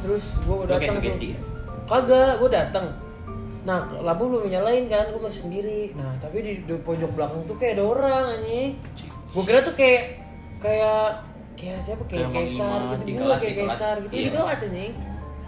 Terus 0.00 0.24
gue 0.38 0.56
datang 0.66 0.96
tuh. 0.98 1.12
ya? 1.18 1.38
Kagak, 1.84 2.32
gue 2.38 2.50
datang. 2.50 2.86
Nah, 3.60 3.84
lampu 4.00 4.24
belum 4.24 4.48
nyalain 4.48 4.88
kan, 4.88 5.12
gue 5.12 5.20
masih 5.20 5.40
sendiri. 5.44 5.92
Nah, 5.92 6.16
tapi 6.16 6.40
di, 6.40 6.52
di 6.64 6.74
pojok 6.74 7.12
belakang 7.12 7.44
tuh 7.44 7.56
kayak 7.56 7.76
ada 7.76 7.84
orang 7.84 8.24
anjing. 8.38 8.72
Gue 9.30 9.42
kira 9.44 9.60
tuh 9.60 9.74
kayak 9.74 10.16
kayak 10.60 11.20
kayak 11.54 11.78
siapa 11.84 12.02
kayak 12.08 12.32
kaisar 12.32 12.80
gitu, 12.96 13.20
kelas, 13.20 13.38
kayak 13.38 13.56
kaisar 13.58 13.94
gitu 14.00 14.12
di 14.12 14.20
Iya. 14.22 14.30
kelas 14.32 14.60
anjing. 14.64 14.92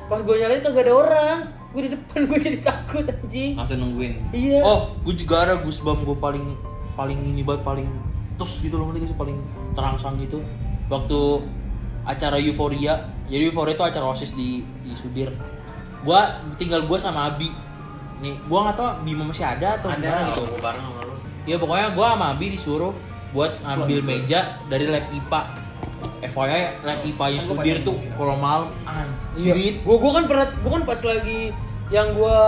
Pas 0.04 0.20
gue 0.20 0.34
nyalain 0.36 0.60
kagak 0.60 0.84
ada 0.84 0.92
orang. 0.92 1.38
Gue 1.72 1.88
di 1.88 1.90
depan 1.90 2.28
gue 2.28 2.38
jadi 2.38 2.58
takut 2.60 3.04
anjing. 3.08 3.56
Langsung 3.56 3.80
nungguin. 3.80 4.12
Iya. 4.30 4.60
Oh, 4.60 4.92
gue 5.02 5.14
juga 5.16 5.48
ada 5.48 5.54
goosebump 5.60 6.04
gue 6.04 6.16
paling 6.20 6.44
paling 6.92 7.18
ini 7.24 7.40
banget 7.40 7.64
paling 7.64 7.88
tus 8.36 8.60
gitu 8.60 8.76
loh 8.80 8.92
sih 8.92 9.16
paling 9.16 9.38
terangsang 9.72 10.20
gitu 10.20 10.40
waktu 10.92 11.20
acara 12.04 12.36
euforia 12.36 13.06
jadi 13.30 13.48
euforia 13.48 13.72
itu 13.78 13.84
acara 13.84 14.04
osis 14.12 14.34
di 14.34 14.60
di 14.82 14.92
Sudir 14.98 15.32
gua 16.02 16.42
tinggal 16.58 16.84
gua 16.84 16.98
sama 16.98 17.30
Abi 17.32 17.48
nih 18.20 18.34
gua 18.50 18.68
nggak 18.68 18.76
tahu 18.76 18.88
Bima 19.06 19.24
masih 19.24 19.46
ada 19.46 19.78
atau 19.78 19.88
Ada 19.88 19.98
gimana 20.02 20.28
gitu 20.34 20.42
bareng 20.58 20.84
sama 20.84 21.00
lu. 21.06 21.14
ya 21.46 21.56
pokoknya 21.56 21.88
gua 21.94 22.06
sama 22.18 22.26
Abi 22.34 22.46
disuruh 22.52 22.92
buat 23.32 23.52
ngambil 23.64 24.00
meja 24.04 24.60
dari 24.68 24.84
lab 24.90 25.06
IPA 25.08 25.40
FYI 26.22 26.86
lab 26.86 26.98
IPA 27.02 27.24
nya 27.34 27.40
Sudir 27.42 27.76
tuh 27.82 27.98
kalau 28.14 28.38
malam 28.38 28.70
anjir 28.86 29.54
Gue 29.82 29.96
gue 29.98 30.12
kan 30.14 30.24
pernah 30.30 30.46
gue 30.50 30.70
kan 30.70 30.84
pas 30.86 31.00
lagi 31.02 31.40
yang 31.90 32.14
gue 32.14 32.38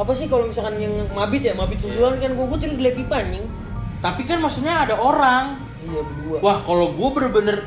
apa 0.00 0.12
sih 0.16 0.26
kalau 0.32 0.48
misalkan 0.48 0.80
yang 0.80 0.94
mabit 1.12 1.44
ya 1.44 1.52
mabit 1.52 1.84
susulan 1.84 2.16
kan 2.16 2.32
gue 2.32 2.44
gue 2.48 2.58
tidur 2.58 2.76
di 2.80 2.84
lab 2.88 2.96
pipa 2.96 3.16
anjing. 3.20 3.44
tapi 4.00 4.24
kan 4.24 4.40
maksudnya 4.40 4.88
ada 4.88 4.96
orang 4.96 5.60
Iya 5.80 6.00
berdua. 6.04 6.36
Wah, 6.44 6.58
kalau 6.60 6.92
gue 6.92 7.08
bener-bener 7.08 7.58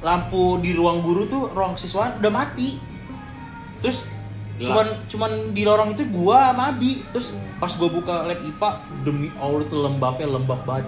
lampu 0.00 0.62
di 0.62 0.72
ruang 0.72 1.02
guru 1.02 1.26
tuh 1.26 1.42
ruang 1.52 1.74
siswa 1.74 2.14
udah 2.16 2.32
mati. 2.32 2.78
Terus 3.82 4.06
cuman 4.58 4.86
cuman 5.06 5.32
di 5.54 5.62
lorong 5.62 5.94
itu 5.94 6.06
gua 6.10 6.50
sama 6.50 6.74
Abi. 6.74 7.02
Terus 7.14 7.34
pas 7.58 7.70
gua 7.74 7.90
buka 7.90 8.26
lab 8.26 8.40
IPA 8.42 8.70
demi 9.06 9.28
Allah 9.38 9.62
tuh 9.66 9.78
lembabnya 9.82 10.26
lembab 10.30 10.62
banget. 10.66 10.86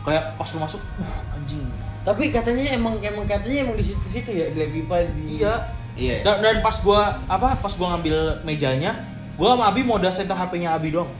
Kayak 0.00 0.32
pas 0.40 0.48
lu 0.56 0.58
masuk, 0.64 0.80
uh 0.80 1.36
anjing. 1.36 1.64
Tapi 2.00 2.30
katanya 2.30 2.72
emang 2.72 2.96
emang 2.98 3.24
katanya 3.24 3.64
emang 3.64 3.76
di 3.76 3.84
situ-situ 3.84 4.30
ya 4.30 4.46
di 4.48 4.64
pipa 4.72 5.04
di. 5.04 5.36
Iya. 5.36 5.54
Iya. 5.94 6.14
Dan, 6.22 6.40
dan 6.40 6.56
pas 6.60 6.76
gua 6.80 7.20
apa 7.26 7.54
pas 7.54 7.72
gua 7.74 7.92
ngambil 7.92 8.40
mejanya, 8.42 8.96
gua 9.34 9.52
sama 9.52 9.68
Abi 9.68 9.82
mau 9.82 10.00
center 10.00 10.32
HP-nya 10.32 10.72
Abi 10.72 10.90
dong. 10.90 11.10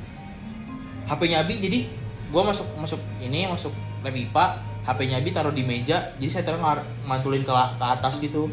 HP-nya 1.07 1.43
Abi 1.43 1.59
jadi 1.59 1.79
gue 2.31 2.43
masuk 2.45 2.63
masuk 2.79 3.03
ini 3.19 3.43
masuk 3.45 3.75
lab 4.01 4.15
IPA 4.15 4.45
HP-nya 4.87 5.19
Abi 5.19 5.31
taruh 5.31 5.51
di 5.51 5.67
meja 5.67 6.15
jadi 6.17 6.31
saya 6.31 6.45
terus 6.47 6.63
ngar- 6.63 6.87
mantulin 7.03 7.43
ke, 7.43 7.51
ke 7.51 7.85
atas 7.85 8.23
gitu 8.23 8.47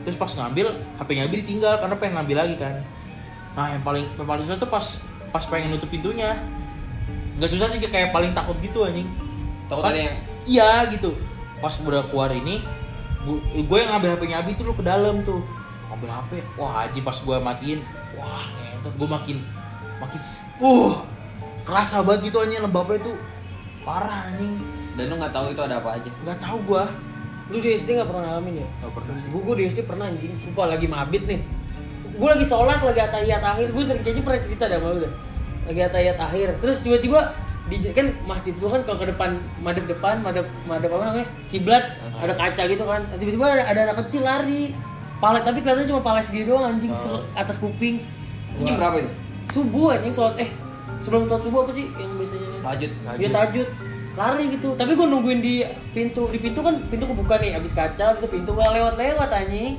terus 0.00 0.16
pas 0.16 0.32
ngambil 0.32 0.72
HP-nya 0.96 1.28
Abi 1.28 1.44
ditinggal 1.44 1.76
karena 1.76 1.94
pengen 1.94 2.14
ngambil 2.16 2.36
lagi 2.40 2.56
kan 2.56 2.80
nah 3.52 3.68
yang 3.68 3.84
paling 3.84 4.08
yang 4.08 4.24
paling 4.24 4.42
susah 4.42 4.56
tuh 4.56 4.72
pas 4.72 4.86
pas 5.28 5.44
pengen 5.44 5.76
nutup 5.76 5.92
pintunya 5.92 6.40
nggak 7.36 7.50
susah 7.52 7.68
sih 7.68 7.76
kayak 7.78 8.08
paling 8.08 8.32
takut 8.32 8.56
gitu 8.58 8.88
anjing 8.88 9.04
Takut 9.68 9.84
Kan- 9.84 9.92
ada 9.92 10.00
yang- 10.00 10.18
iya 10.48 10.88
gitu 10.88 11.12
pas 11.58 11.74
udah 11.78 12.02
keluar 12.08 12.30
ini 12.34 12.62
gue 13.52 13.78
yang 13.78 13.90
ngambil 13.92 14.16
HP-nya 14.16 14.36
Abi 14.40 14.54
tuh 14.54 14.64
lu 14.70 14.74
ke 14.74 14.84
dalam 14.86 15.20
tuh. 15.26 15.42
Ngambil 15.92 16.10
HP 16.10 16.30
wah 16.56 16.86
aji 16.86 17.00
pas 17.02 17.18
gue 17.18 17.36
matiin 17.36 17.80
wah 18.16 18.46
ngentot. 18.46 18.94
Gue 18.96 19.08
makin 19.08 19.36
makin 19.98 20.20
uh 20.62 20.94
kerasa 21.66 22.00
banget 22.00 22.32
gitu 22.32 22.40
anjing 22.40 22.62
lembabnya 22.62 22.98
tuh. 23.02 23.16
Parah 23.82 24.30
anjing. 24.30 24.54
Dan 24.94 25.12
lu 25.12 25.14
nggak 25.20 25.34
tahu 25.34 25.52
itu 25.52 25.62
ada 25.62 25.78
apa 25.82 25.98
aja. 26.00 26.10
nggak 26.24 26.38
tahu 26.42 26.58
gue 26.74 26.84
Lu 27.48 27.64
di 27.64 27.72
SD 27.72 27.96
gak 27.96 28.08
pernah 28.12 28.28
ngalamin 28.28 28.60
ya? 28.60 28.68
nggak 28.68 28.92
pernah 28.92 29.14
sih. 29.16 29.28
Gue 29.32 29.54
di 29.56 29.64
SD 29.72 29.80
pernah 29.88 30.04
anjing, 30.04 30.32
sumpah 30.44 30.66
lagi 30.68 30.84
mabit 30.84 31.24
nih. 31.24 31.40
Gue 32.12 32.28
lagi 32.28 32.44
sholat, 32.44 32.84
lagi 32.84 33.00
atahiyat 33.00 33.40
akhir. 33.40 33.72
Gue 33.72 33.82
sering 33.88 34.04
kayaknya 34.04 34.22
pernah 34.24 34.40
cerita 34.44 34.64
dah 34.68 34.76
sama 34.76 34.88
lu 34.92 34.98
dah 35.00 35.12
Lagi 35.68 35.80
atahiyat 35.84 36.18
akhir, 36.20 36.48
terus 36.60 36.76
tiba-tiba 36.84 37.20
di 37.68 37.76
kan 37.92 38.08
masjid 38.24 38.56
gua 38.56 38.80
kan 38.80 38.82
kalau 38.88 38.98
ke 39.04 39.06
depan 39.12 39.30
madep 39.60 39.84
depan 39.84 40.24
madep 40.24 40.48
madep 40.64 40.88
apa 40.88 41.04
namanya 41.12 41.28
kiblat 41.52 41.84
ada 42.16 42.32
kaca 42.32 42.62
gitu 42.64 42.84
kan. 42.88 43.04
Tiba-tiba 43.20 43.44
ada, 43.44 43.64
ada 43.68 43.80
anak 43.92 43.96
kecil 44.08 44.24
lari. 44.24 44.72
Palet 45.18 45.42
tapi 45.42 45.58
kelihatannya 45.60 45.90
cuma 45.90 46.00
palet 46.00 46.22
segini 46.22 46.46
doang 46.46 46.64
anjing 46.78 46.94
se- 46.94 47.24
atas 47.34 47.58
kuping. 47.58 47.98
Ini 48.58 48.64
jam 48.64 48.76
berapa 48.78 48.96
itu? 49.02 49.10
subuh 49.48 49.96
anjing 49.96 50.12
sholat 50.12 50.36
eh 50.44 50.48
sebelum 51.00 51.24
sholat 51.26 51.42
subuh 51.42 51.60
apa 51.64 51.72
sih 51.72 51.86
yang 51.96 52.12
biasanya? 52.20 52.48
Tahajud. 52.62 52.90
dia 53.18 53.28
tajud 53.32 53.68
lari 54.14 54.44
gitu. 54.54 54.68
Tapi 54.74 54.92
gue 54.94 55.06
nungguin 55.08 55.40
di 55.40 55.54
pintu 55.94 56.28
di 56.30 56.38
pintu 56.38 56.60
kan 56.62 56.74
pintu 56.86 57.04
kebuka 57.06 57.38
nih 57.38 57.54
abis 57.54 57.72
kaca 57.74 58.14
abis 58.14 58.28
pintu 58.30 58.50
gua 58.54 58.70
lewat 58.72 58.94
lewat 58.94 59.30
anjing. 59.30 59.78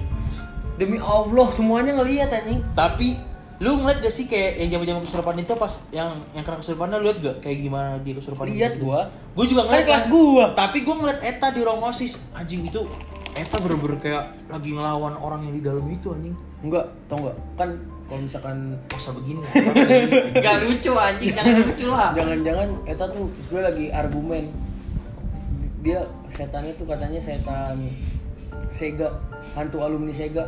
Demi 0.80 0.98
allah 1.00 1.48
semuanya 1.52 1.96
ngelihat 2.00 2.32
anjing. 2.32 2.60
Tapi 2.76 3.20
lu 3.60 3.76
ngeliat 3.76 4.00
gak 4.00 4.10
sih 4.10 4.24
kayak 4.24 4.56
yang 4.58 4.70
zaman-zaman 4.74 5.02
kesurupan 5.04 5.36
itu 5.38 5.52
pas 5.54 5.74
yang 5.90 6.16
yang 6.32 6.42
kena 6.42 6.58
kesurupan 6.58 6.88
lu 6.90 7.04
liat 7.04 7.18
gak 7.20 7.36
kayak 7.40 7.58
gimana 7.60 8.00
dia 8.00 8.16
kesurupan 8.16 8.46
Lihat 8.48 8.80
gua. 8.80 9.12
gue 9.36 9.46
juga 9.46 9.62
Kan 9.62 9.68
ngeliat 9.70 9.86
kelas 9.86 10.06
gua. 10.08 10.46
tapi 10.56 10.78
gue 10.80 10.96
ngeliat 10.96 11.20
Eta 11.20 11.48
di 11.50 11.60
ruang 11.60 11.84
osis. 11.84 12.16
Anjing 12.32 12.64
itu 12.64 12.88
Eta 13.32 13.56
bener-bener 13.58 14.00
kayak 14.00 14.24
lagi 14.48 14.70
ngelawan 14.72 15.12
orang 15.14 15.44
yang 15.44 15.54
di 15.54 15.62
dalam 15.62 15.84
itu 15.86 16.08
anjing. 16.10 16.36
Enggak 16.60 16.88
tau 17.06 17.20
enggak 17.20 17.36
kan 17.56 17.70
kalau 18.08 18.20
misalkan 18.20 18.58
masa 18.90 19.10
begini? 19.14 19.40
Gak 20.44 20.56
lucu 20.66 20.92
anjing, 20.92 21.30
jangan 21.30 21.56
lucu 21.62 21.86
lah. 21.86 22.10
jangan-jangan 22.12 22.68
eta 22.84 23.06
tuh 23.06 23.30
sebenarnya 23.40 23.68
lagi 23.70 23.86
argumen. 23.94 24.44
Dia 25.80 26.00
setannya 26.28 26.74
tuh 26.74 26.84
katanya 26.84 27.20
setan 27.22 27.78
Sega 28.72 29.08
hantu 29.54 29.80
alumni 29.80 30.10
Sega 30.10 30.44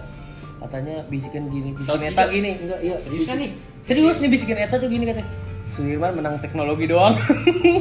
katanya 0.62 0.96
bisikin 1.08 1.44
gini 1.48 1.70
bisikin 1.74 2.02
Eta 2.08 2.24
gini 2.28 2.52
enggak 2.56 2.80
iya 2.80 2.96
Serius 3.00 3.26
kan 3.26 3.36
bisik- 3.36 3.42
nih? 3.42 3.52
serius 3.82 4.18
nih 4.18 4.30
bisikin 4.30 4.58
Eta 4.60 4.76
tuh 4.76 4.88
gini 4.88 5.04
katanya 5.04 5.30
Sudirman 5.72 6.12
menang 6.14 6.36
teknologi 6.38 6.84
doang 6.86 7.16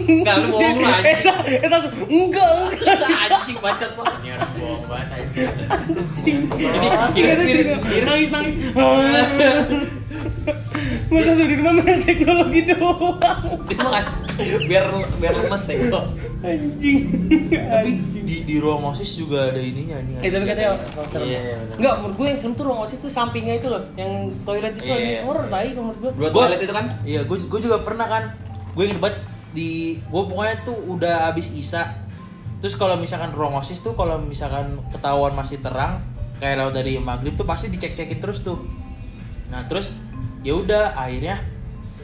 Enggak 0.06 0.34
lu 0.38 0.54
bohong 0.54 0.76
lu 0.76 0.86
anjing. 0.94 1.10
Eta 1.10 1.34
Eta 1.60 1.76
su- 1.80 1.92
enggak 2.06 2.50
enggak 2.78 3.10
Anjing 3.26 3.58
bacot 3.58 3.90
lu. 3.90 4.02
Ini 4.06 4.28
orang 4.32 4.50
bohong 4.54 4.82
banget 4.86 5.08
anjing. 5.12 5.50
anjing 5.98 6.38
Ini 7.18 7.34
serius. 7.34 7.82
nangis 8.00 8.28
nangis 8.30 8.54
masa 11.10 11.32
Sudirman 11.34 11.74
menang 11.76 12.00
teknologi 12.00 12.60
doang 12.64 13.18
Dia 13.66 13.78
makan 13.80 14.04
biar 14.62 14.84
biar 15.18 15.34
lemes 15.36 15.64
ya. 15.64 15.74
kok. 15.90 16.04
anjing 16.40 16.98
tapi 17.50 17.92
di 18.30 18.46
di 18.46 18.56
ruang 18.62 18.94
osis 18.94 19.18
juga 19.18 19.50
ada 19.50 19.58
ininya 19.58 19.98
anjing 19.98 20.22
Eh 20.22 20.30
tapi 20.30 20.44
katanya 20.46 20.78
serem. 21.02 21.26
Iya, 21.26 21.40
iya, 21.42 21.56
benar. 21.58 21.76
Enggak, 21.82 21.94
menurut 21.98 22.14
gue 22.14 22.26
yang 22.30 22.38
serem 22.38 22.54
tuh 22.54 22.64
ruang 22.64 22.80
OSIS 22.80 22.98
tuh 23.02 23.10
sampingnya 23.10 23.54
itu 23.58 23.66
loh, 23.66 23.82
yang 23.94 24.12
toilet 24.46 24.72
itu 24.72 24.86
horor 25.26 25.46
tai 25.48 25.74
kalau 25.74 25.84
menurut 25.84 25.98
gue. 25.98 26.10
Dua 26.14 26.28
Gua- 26.30 26.46
toilet 26.46 26.60
itu 26.62 26.72
kan? 26.72 26.86
Iya, 27.02 27.20
gue 27.26 27.36
gue 27.42 27.60
juga 27.60 27.76
pernah 27.82 28.06
kan. 28.06 28.22
Gue 28.70 28.86
inget 28.86 29.02
banget 29.02 29.18
di 29.50 29.68
gue 29.98 30.22
pokoknya 30.22 30.56
tuh 30.62 30.78
udah 30.86 31.14
abis 31.28 31.50
isa. 31.50 31.82
Terus 32.60 32.76
kalau 32.76 32.94
misalkan 32.94 33.32
ruang 33.32 33.58
osis 33.58 33.82
tuh 33.82 33.92
kalau 33.92 34.22
misalkan 34.22 34.70
ketahuan 34.94 35.34
masih 35.34 35.58
terang 35.58 35.98
kayak 36.38 36.56
lewat 36.56 36.72
dari 36.72 36.92
maghrib 36.96 37.34
tuh 37.34 37.44
pasti 37.44 37.66
dicek-cekin 37.66 38.22
terus 38.22 38.40
tuh. 38.40 38.60
Nah 39.50 39.66
terus 39.66 39.90
ya 40.40 40.54
udah 40.54 40.94
akhirnya 40.94 41.42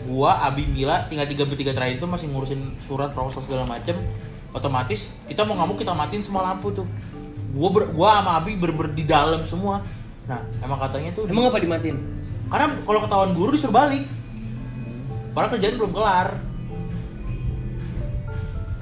gua 0.04 0.42
Abi 0.42 0.66
Mila 0.66 1.06
tinggal 1.06 1.24
tiga 1.24 1.44
bertiga 1.44 1.70
terakhir 1.70 1.96
itu 1.96 2.06
masih 2.06 2.26
ngurusin 2.28 2.58
surat 2.82 3.12
proposal 3.12 3.40
segala 3.40 3.64
macem 3.64 3.94
otomatis 4.56 5.04
kita 5.28 5.44
mau 5.44 5.60
ngamuk 5.60 5.84
kita 5.84 5.92
matiin 5.92 6.24
semua 6.24 6.48
lampu 6.48 6.72
tuh 6.72 6.88
gua 7.52 7.68
ber, 7.68 7.84
gua 7.92 8.24
sama 8.24 8.40
Abi 8.40 8.56
ber, 8.56 8.72
di 8.96 9.04
dalam 9.04 9.44
semua 9.44 9.84
nah 10.24 10.40
emang 10.64 10.80
katanya 10.80 11.12
tuh 11.12 11.28
Emang 11.28 11.52
apa 11.52 11.60
dimatiin? 11.60 11.96
karena 12.46 12.66
kalau 12.82 13.00
ketahuan 13.02 13.30
guru 13.34 13.50
disuruh 13.54 13.74
balik. 13.74 14.06
Padahal 15.34 15.50
kerjaan 15.58 15.76
belum 15.76 15.92
kelar. 15.92 16.28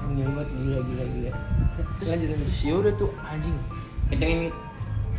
Banget, 0.04 0.48
gila 0.52 0.78
gila 0.84 1.04
gila. 1.10 1.32
Terus, 1.98 2.08
Lanjut 2.12 2.28
lanjut. 2.30 2.46
terus 2.46 2.60
ya 2.62 2.74
udah 2.78 2.92
tuh 2.94 3.10
anjing. 3.26 3.56
Kencengin 4.12 4.40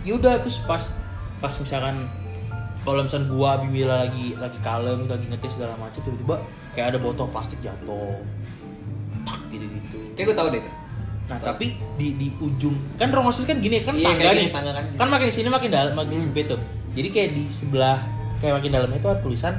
Ya 0.05 0.13
udah 0.13 0.33
terus 0.38 0.62
pas 0.69 0.93
pas 1.41 1.53
misalkan 1.57 1.97
kalau 2.85 3.01
misalkan 3.01 3.27
gua 3.33 3.57
Bimila 3.57 4.05
lagi 4.05 4.38
lagi 4.38 4.59
kalem 4.62 5.09
lagi 5.09 5.25
ngetes 5.25 5.57
segala 5.57 5.74
macam 5.81 5.97
tiba-tiba 6.05 6.38
kayak 6.77 6.88
ada 6.93 7.00
botol 7.01 7.25
plastik 7.33 7.57
jatuh 7.65 8.13
tak 9.55 9.65
gitu 9.65 9.75
gitu 9.81 9.97
Kayak 10.13 10.25
gue 10.25 10.35
tau 10.35 10.50
deh. 10.50 10.63
nah 11.25 11.38
tapi 11.41 11.65
di 11.97 12.07
di 12.13 12.27
ujung 12.38 12.75
kan 12.95 13.09
romosis 13.09 13.43
kan 13.43 13.57
gini 13.57 13.81
kan 13.81 13.97
Iya, 13.97 14.13
tangga 14.13 14.29
nih 14.31 14.47
tangga 14.53 14.71
kan. 14.71 14.85
kan 14.93 15.07
makin 15.09 15.29
sini 15.29 15.50
makin 15.50 15.69
dalam 15.69 15.93
makin 15.93 16.21
sempit 16.21 16.45
tuh 16.45 16.62
jadi 16.93 17.09
kayak 17.09 17.29
di 17.33 17.43
sebelah 17.50 17.97
kayak 18.38 18.62
makin 18.62 18.71
dalamnya 18.71 19.00
itu 19.00 19.09
ada 19.09 19.19
tulisan 19.19 19.53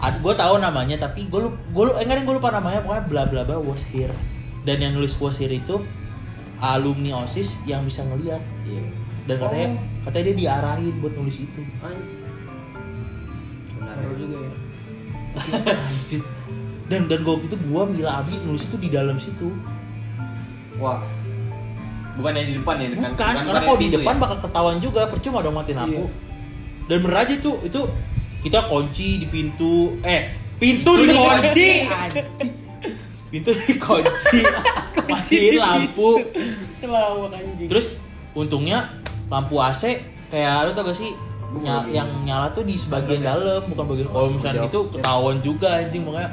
gue 0.00 0.32
tahu 0.32 0.54
namanya 0.56 0.96
tapi 0.96 1.26
gue 1.26 1.40
lupa 1.42 1.58
gue 1.58 1.84
lu 1.84 1.92
enggak 1.92 2.22
gue 2.22 2.34
lupa 2.38 2.48
namanya 2.50 2.80
pokoknya 2.80 3.04
bla 3.04 3.22
bla 3.26 3.42
bla 3.42 3.58
was 3.58 3.82
here 3.84 4.14
dan 4.62 4.78
yang 4.78 4.94
nulis 4.94 5.12
was 5.16 5.36
here 5.36 5.50
itu 5.50 5.76
alumni 6.60 7.20
osis 7.20 7.58
yang 7.64 7.82
bisa 7.82 8.06
ngeliat 8.06 8.38
Iya. 8.62 8.80
dan 9.26 9.36
katanya 9.36 9.68
katanya 10.06 10.24
dia 10.24 10.36
diarahin 10.38 10.94
buat 11.00 11.12
nulis 11.12 11.36
itu 11.36 11.60
Benar. 13.74 13.96
Juga 14.14 14.36
ya. 14.38 14.52
Dan 16.90 17.06
dan 17.06 17.22
gue 17.22 17.34
itu 17.40 17.54
gue 17.54 17.82
Mila 17.88 18.18
Abi 18.18 18.34
nulis 18.42 18.62
itu 18.62 18.76
di 18.76 18.90
dalam 18.90 19.14
situ 19.16 19.54
Wah. 20.76 20.98
Bukan 22.12 22.32
yang 22.32 22.42
di 22.44 22.54
depan 22.54 22.74
ya, 22.76 22.86
bukan, 22.90 23.12
kan? 23.14 23.34
karena 23.38 23.60
kalau 23.62 23.78
di 23.78 23.88
depan 23.88 24.12
ya? 24.12 24.20
bakal 24.20 24.38
ketahuan 24.42 24.76
juga 24.76 25.00
percuma 25.06 25.38
dong 25.38 25.54
matiin 25.54 25.78
lampu 25.78 26.02
Iya. 26.02 26.12
dan 26.86 26.96
bener 27.00 27.16
aja 27.16 27.34
tuh 27.38 27.56
itu 27.62 27.80
kita 28.40 28.58
kunci 28.66 29.08
di 29.16 29.26
pintu 29.26 29.94
eh 30.02 30.28
pintu 30.58 30.98
Pintu 30.98 31.06
dikunci 31.06 31.68
pintu 33.30 33.50
dikunci 33.56 34.38
matiin 35.12 35.54
lampu 35.56 36.08
Kelawak 36.76 37.30
anjing. 37.32 37.68
terus 37.68 37.94
untungnya 38.32 38.90
lampu 39.28 39.56
AC 39.56 40.02
kayak 40.28 40.66
lu 40.66 40.72
tau 40.72 40.84
gak 40.84 40.98
sih 40.98 41.14
Nya- 41.56 41.86
yang 41.88 42.10
nyala 42.22 42.50
tuh 42.50 42.62
di 42.62 42.74
sebagian 42.74 43.22
dalam 43.22 43.62
bukan 43.64 43.84
bagian 43.86 44.08
kalau 44.08 44.28
misalnya 44.28 44.62
Jauh. 44.62 44.70
itu 44.70 44.80
ketahuan 44.92 45.36
juga 45.40 45.68
anjing 45.78 46.02
makanya 46.02 46.30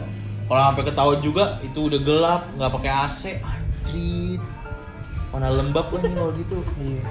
kalau 0.48 0.62
sampai 0.72 0.84
ketahuan 0.88 1.20
juga 1.20 1.60
itu 1.60 1.80
udah 1.92 2.00
gelap 2.00 2.42
nggak 2.56 2.72
pakai 2.72 2.92
AC 2.92 3.22
anjir 3.44 4.40
mana 5.28 5.52
lembab 5.52 5.92
kan 5.92 6.02
kalau 6.08 6.32
gitu. 6.34 6.58
Iya. 6.82 7.04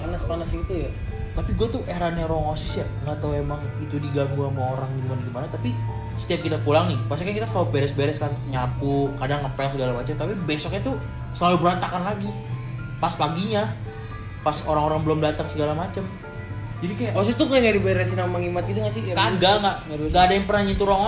Panas-panas 0.00 0.48
gitu 0.48 0.88
ya. 0.88 0.90
tapi 1.34 1.50
gue 1.58 1.66
tuh 1.66 1.82
eranya 1.90 2.30
ruang 2.30 2.54
osis 2.54 2.80
ya. 2.80 2.86
Nggak 3.02 3.18
tahu 3.18 3.34
emang 3.34 3.58
itu 3.82 3.98
diganggu 3.98 4.38
sama 4.46 4.62
orang 4.78 4.88
gimana 4.94 5.20
gimana 5.26 5.46
tapi 5.50 5.74
setiap 6.14 6.46
kita 6.46 6.62
pulang 6.62 6.86
nih 6.86 6.98
pasti 7.10 7.26
kan 7.26 7.34
kita 7.34 7.48
selalu 7.50 7.66
beres-beres 7.74 8.22
kan 8.22 8.30
nyapu 8.54 9.10
kadang 9.18 9.42
ngepel 9.42 9.66
segala 9.74 9.98
macam 9.98 10.14
tapi 10.14 10.32
besoknya 10.46 10.80
tuh 10.86 10.96
selalu 11.34 11.56
berantakan 11.66 12.02
lagi. 12.06 12.30
Pas 13.02 13.12
paginya 13.18 13.66
pas 14.46 14.56
orang-orang 14.70 15.00
belum 15.02 15.18
datang 15.26 15.50
segala 15.50 15.74
macam. 15.74 16.06
Jadi 16.78 16.94
kayak 17.00 17.12
OSIS 17.18 17.34
tuh 17.34 17.50
kayak 17.50 17.60
nggak 17.66 17.76
diberesin 17.82 18.16
sama 18.20 18.38
Mang 18.38 18.44
Imat 18.46 18.64
gitu 18.70 18.78
nggak 18.78 18.94
sih? 18.94 19.02
Kagak 19.10 19.54
nggak. 19.60 19.76
Nggak 19.90 19.98
nggak 20.14 20.22
ada 20.22 20.32
yang 20.36 20.46
pernah 20.46 20.62
nyentuh 20.68 20.86
ruang 20.86 21.04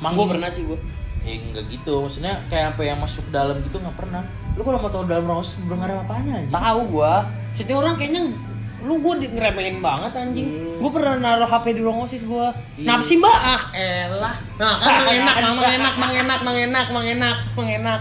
osis 0.00 0.14
Gue 0.14 0.26
pernah 0.28 0.48
sih 0.48 0.62
gue. 0.62 0.78
ya 1.20 1.34
enggak 1.36 1.64
gitu 1.68 1.94
maksudnya 2.00 2.34
kayak 2.46 2.72
apa 2.72 2.82
yang 2.82 2.98
masuk 2.98 3.20
dalam 3.28 3.58
gitu 3.60 3.76
nggak 3.76 3.96
pernah 3.96 4.22
lu 4.54 4.62
kalau 4.62 4.78
mau 4.78 4.88
tahu 4.88 5.04
dalam 5.04 5.28
osis 5.34 5.60
belum 5.60 5.76
ada 5.78 6.00
apanya 6.00 6.32
aja 6.36 6.50
Tahu 6.50 6.80
gua. 6.88 7.26
Setiap 7.52 7.78
orang 7.78 7.94
kayaknya 7.94 8.32
lu 8.80 8.94
gua 8.96 9.14
di- 9.14 9.28
ngeremehin 9.28 9.78
banget 9.78 10.14
anjing. 10.14 10.46
Iya. 10.48 10.78
Gua 10.78 10.90
pernah 10.90 11.14
naruh 11.16 11.44
HP 11.44 11.74
di 11.74 11.80
ruang 11.80 11.98
OSIS 12.00 12.22
gua. 12.22 12.54
Iya. 12.74 12.86
Kenapa 12.86 13.02
sih, 13.02 13.16
Mbak? 13.18 13.38
Ah, 13.44 13.62
elah. 13.72 14.34
Nah, 14.56 14.74
kan 14.78 14.94
mang 14.96 15.10
enak, 15.12 15.36
mang 15.36 15.58
enak, 15.58 15.94
mang 15.94 16.12
enak, 16.12 16.38
mang 16.38 16.56
enak, 16.56 16.86
mang 16.88 17.06
enak, 17.08 17.36
mang 17.52 17.68
enak. 17.68 18.00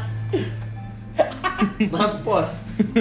Mampus. 1.94 2.50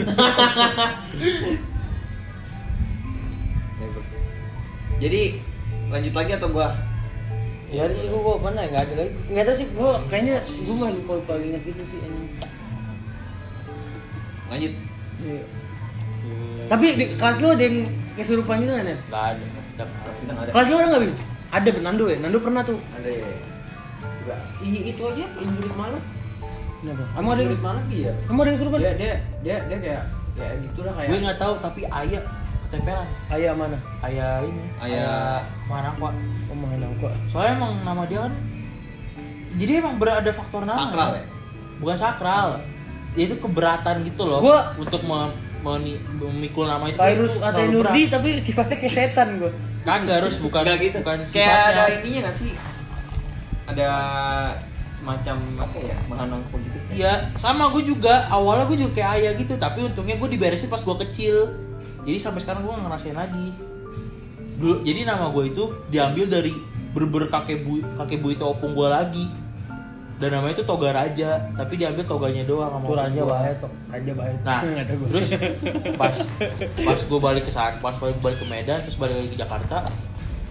Jadi 4.97 5.23
lanjut 5.87 6.13
lagi 6.13 6.33
atau 6.35 6.49
gua? 6.51 6.73
Ya 7.75 7.81
ada 7.91 7.95
sih 7.99 8.07
gua 8.07 8.39
mana 8.39 8.63
nggak 8.63 8.83
ada 8.87 8.95
lagi. 8.95 9.13
Nggak 9.31 9.45
tahu 9.51 9.57
sih 9.59 9.67
gua 9.75 9.99
kayaknya 10.07 10.37
gua 10.45 10.77
mah 10.79 10.91
lupa 10.95 11.13
lupa 11.19 11.33
ingat 11.43 11.63
gitu 11.67 11.83
sih 11.83 11.99
anjing. 11.99 12.31
Lanjut. 14.47 14.73
Iya. 15.27 15.43
Tapi 16.67 16.87
di 16.99 17.05
kelas 17.15 17.39
lu 17.43 17.49
ada 17.55 17.63
yang 17.63 17.79
kesurupan 18.19 18.63
gitu 18.63 18.73
kan 18.75 18.87
ya? 18.87 18.97
Gak 19.11 19.25
ada. 19.35 19.45
Nggak. 19.47 20.53
Kelas 20.55 20.67
lu 20.71 20.77
ada 20.79 20.87
nggak 20.91 21.03
Bim? 21.03 21.15
Ada 21.47 21.69
Nando 21.79 22.05
ya? 22.11 22.17
Nando 22.19 22.39
pernah 22.43 22.63
tuh. 22.67 22.79
Ada 22.79 23.11
ya. 23.11 23.27
Enggak. 24.27 24.41
Ih, 24.67 24.83
itu 24.91 25.03
aja 25.07 25.25
injurit 25.39 25.75
malam. 25.79 26.03
Kenapa? 26.83 27.05
Kamu 27.15 27.29
ada 27.31 27.41
yang 27.41 27.51
Injurit 27.51 27.65
malam 27.65 27.85
iya. 27.91 28.13
kamu 28.27 28.39
ada 28.39 28.49
yang 28.49 28.57
kesurupan? 28.59 28.79
Dia 28.79 28.93
dia 28.95 29.15
dia 29.43 29.57
dia 29.67 29.79
kayak 29.83 30.03
ya 30.37 30.49
gitulah 30.61 30.93
kayak. 30.95 31.09
Gue 31.09 31.19
nggak 31.25 31.39
tahu 31.41 31.55
tapi 31.63 31.81
ayah 31.89 32.23
ketempelan. 32.67 33.09
Ayah 33.29 33.53
mana? 33.53 33.79
Ayah 34.01 34.43
ini. 34.43 34.63
Ayah- 34.79 35.43
mana 35.65 35.89
kok? 35.93 36.13
Omongan 36.49 36.81
aku. 36.89 37.07
Soalnya 37.29 37.53
emang 37.55 37.73
nama 37.83 38.03
dia 38.05 38.21
kan. 38.23 38.33
Jadi 39.57 39.73
emang 39.75 39.97
berada 39.97 40.31
faktor 40.31 40.63
nama. 40.63 40.79
Sakral 40.83 41.11
ya? 41.15 41.25
Bukan 41.77 41.97
sakral. 41.97 42.49
Dia 43.13 43.25
itu 43.25 43.37
keberatan 43.37 44.05
gitu 44.05 44.23
loh. 44.23 44.41
Gua- 44.41 44.77
untuk 44.77 45.01
me- 45.01 45.33
meni- 45.59 46.03
memikul 46.13 46.65
nama 46.65 46.87
itu. 46.87 46.97
Virus 46.97 47.39
atau 47.39 47.63
Nurdi 47.65 48.07
tapi 48.07 48.39
sifatnya 48.39 48.77
kayak 48.77 48.93
setan 48.93 49.39
gua. 49.39 49.51
Kagak 49.83 50.21
harus 50.21 50.37
bukan 50.39 50.63
Nggak 50.63 50.79
gitu. 50.81 50.97
bukan 51.01 51.19
Kayak 51.23 51.31
sifatnya. 51.31 51.71
ada 51.73 51.83
ininya 51.97 52.21
nggak 52.23 52.37
sih? 52.37 52.51
Ada 53.67 53.89
semacam 54.93 55.37
apa 55.59 55.77
ya 55.81 55.97
bahan 56.07 56.29
angkut 56.33 56.61
gitu. 56.61 56.79
Iya, 56.93 57.13
sama 57.35 57.69
gue 57.69 57.83
juga. 57.85 58.27
Awalnya 58.29 58.67
gue 58.67 58.79
juga 58.81 58.93
kayak 58.97 59.11
ayah 59.15 59.33
gitu, 59.37 59.55
tapi 59.57 59.79
untungnya 59.83 60.17
gue 60.17 60.29
diberesin 60.29 60.67
pas 60.67 60.81
gue 60.81 60.97
kecil. 61.07 61.37
Jadi 62.07 62.19
sampai 62.23 62.41
sekarang 62.41 62.63
gue 62.63 62.71
nggak 62.71 62.85
ngerasain 62.87 63.17
lagi. 63.19 63.47
Dulu, 64.57 64.75
jadi 64.87 65.01
nama 65.05 65.29
gue 65.35 65.45
itu 65.51 65.65
diambil 65.91 66.25
dari 66.31 66.55
berber 66.97 67.29
kakek 67.29 67.67
bu 67.67 67.83
kakek 68.01 68.19
bu 68.23 68.29
itu 68.33 68.45
opung 68.47 68.73
gue 68.73 68.89
lagi. 68.89 69.27
Dan 70.17 70.33
namanya 70.33 70.57
itu 70.57 70.65
Toga 70.65 70.97
Raja, 70.97 71.45
tapi 71.53 71.77
diambil 71.77 72.09
toganya 72.09 72.41
doang 72.49 72.73
sama 72.73 73.05
raja 73.05 73.21
bahaya 73.21 73.53
tuh. 73.61 73.69
Raja 73.93 74.13
bahaya. 74.17 74.37
Nah, 74.49 74.61
terus 75.13 75.29
pas 76.01 76.17
pas 76.73 77.01
gue 77.05 77.21
balik 77.21 77.45
ke 77.45 77.53
sana, 77.53 77.77
pas 77.85 77.93
balik, 78.01 78.17
balik 78.25 78.41
ke 78.41 78.49
Medan, 78.49 78.81
terus 78.81 78.97
balik 78.97 79.13
lagi 79.21 79.37
ke 79.37 79.39
Jakarta, 79.45 79.93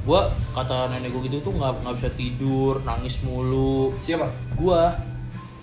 gue 0.05 0.19
kata 0.53 0.93
nenek 0.93 1.09
gue 1.09 1.21
gitu 1.25 1.49
tuh 1.49 1.53
nggak 1.57 1.81
nggak 1.81 1.95
bisa 1.97 2.09
tidur, 2.13 2.77
nangis 2.85 3.17
mulu. 3.25 3.89
Siapa? 4.05 4.29
Gue 4.53 4.81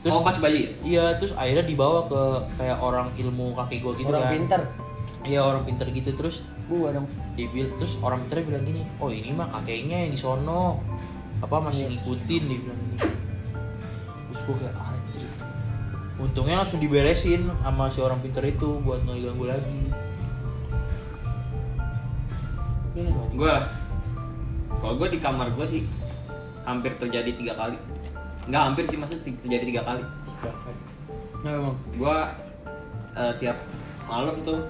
terus 0.03 0.19
oh 0.19 0.27
pas 0.27 0.35
bayi 0.43 0.67
ya? 0.67 0.71
Iya, 0.83 1.05
terus 1.23 1.31
akhirnya 1.39 1.63
dibawa 1.63 2.11
ke 2.11 2.23
kayak 2.59 2.83
orang 2.83 3.07
ilmu 3.15 3.55
kaki 3.55 3.79
gue 3.79 3.93
gitu 4.03 4.11
orang 4.11 4.27
kan. 4.27 4.35
pintar. 4.35 4.63
Iya 5.23 5.41
orang 5.47 5.63
pinter 5.63 5.87
gitu 5.95 6.11
terus 6.19 6.43
Gua 6.71 6.95
dong. 6.95 7.07
dibil 7.37 7.69
terus 7.77 7.99
orang 8.01 8.23
pinternya 8.27 8.45
bilang 8.49 8.65
gini, 8.65 8.83
oh 8.97 9.11
ini 9.13 9.31
mah 9.35 9.49
kakeknya 9.51 10.07
yang 10.07 10.13
di 10.15 10.21
sono 10.21 10.81
apa 11.43 11.57
masih 11.59 11.91
ngikutin 11.91 12.43
dia 12.49 12.59
bilang 12.65 12.81
gini. 12.81 12.99
Terus 14.31 14.41
gue 14.47 14.57
kayak 14.63 14.77
anjir. 14.79 15.31
Untungnya 16.23 16.57
langsung 16.65 16.81
diberesin 16.81 17.45
sama 17.61 17.91
si 17.91 17.99
orang 18.01 18.21
pinter 18.25 18.45
itu 18.47 18.79
buat 18.85 19.05
nggak 19.05 19.19
ganggu 19.21 19.45
lagi. 19.49 19.81
Gimana? 22.95 23.23
Gua 23.37 23.55
kalau 24.81 24.95
gua 24.97 25.09
di 25.09 25.19
kamar 25.21 25.47
gua 25.53 25.67
sih 25.69 25.83
hampir 26.63 26.95
terjadi 26.97 27.31
tiga 27.37 27.53
kali. 27.59 27.77
Nggak 28.49 28.63
hampir 28.65 28.85
sih 28.89 28.97
maksudnya 28.97 29.35
terjadi 29.45 29.65
tiga 29.67 29.83
kali. 29.83 30.05
Nah, 31.43 31.53
emang. 31.53 31.77
Gua 31.99 32.17
eh, 33.19 33.33
tiap 33.43 33.59
malam 34.07 34.37
tuh 34.47 34.63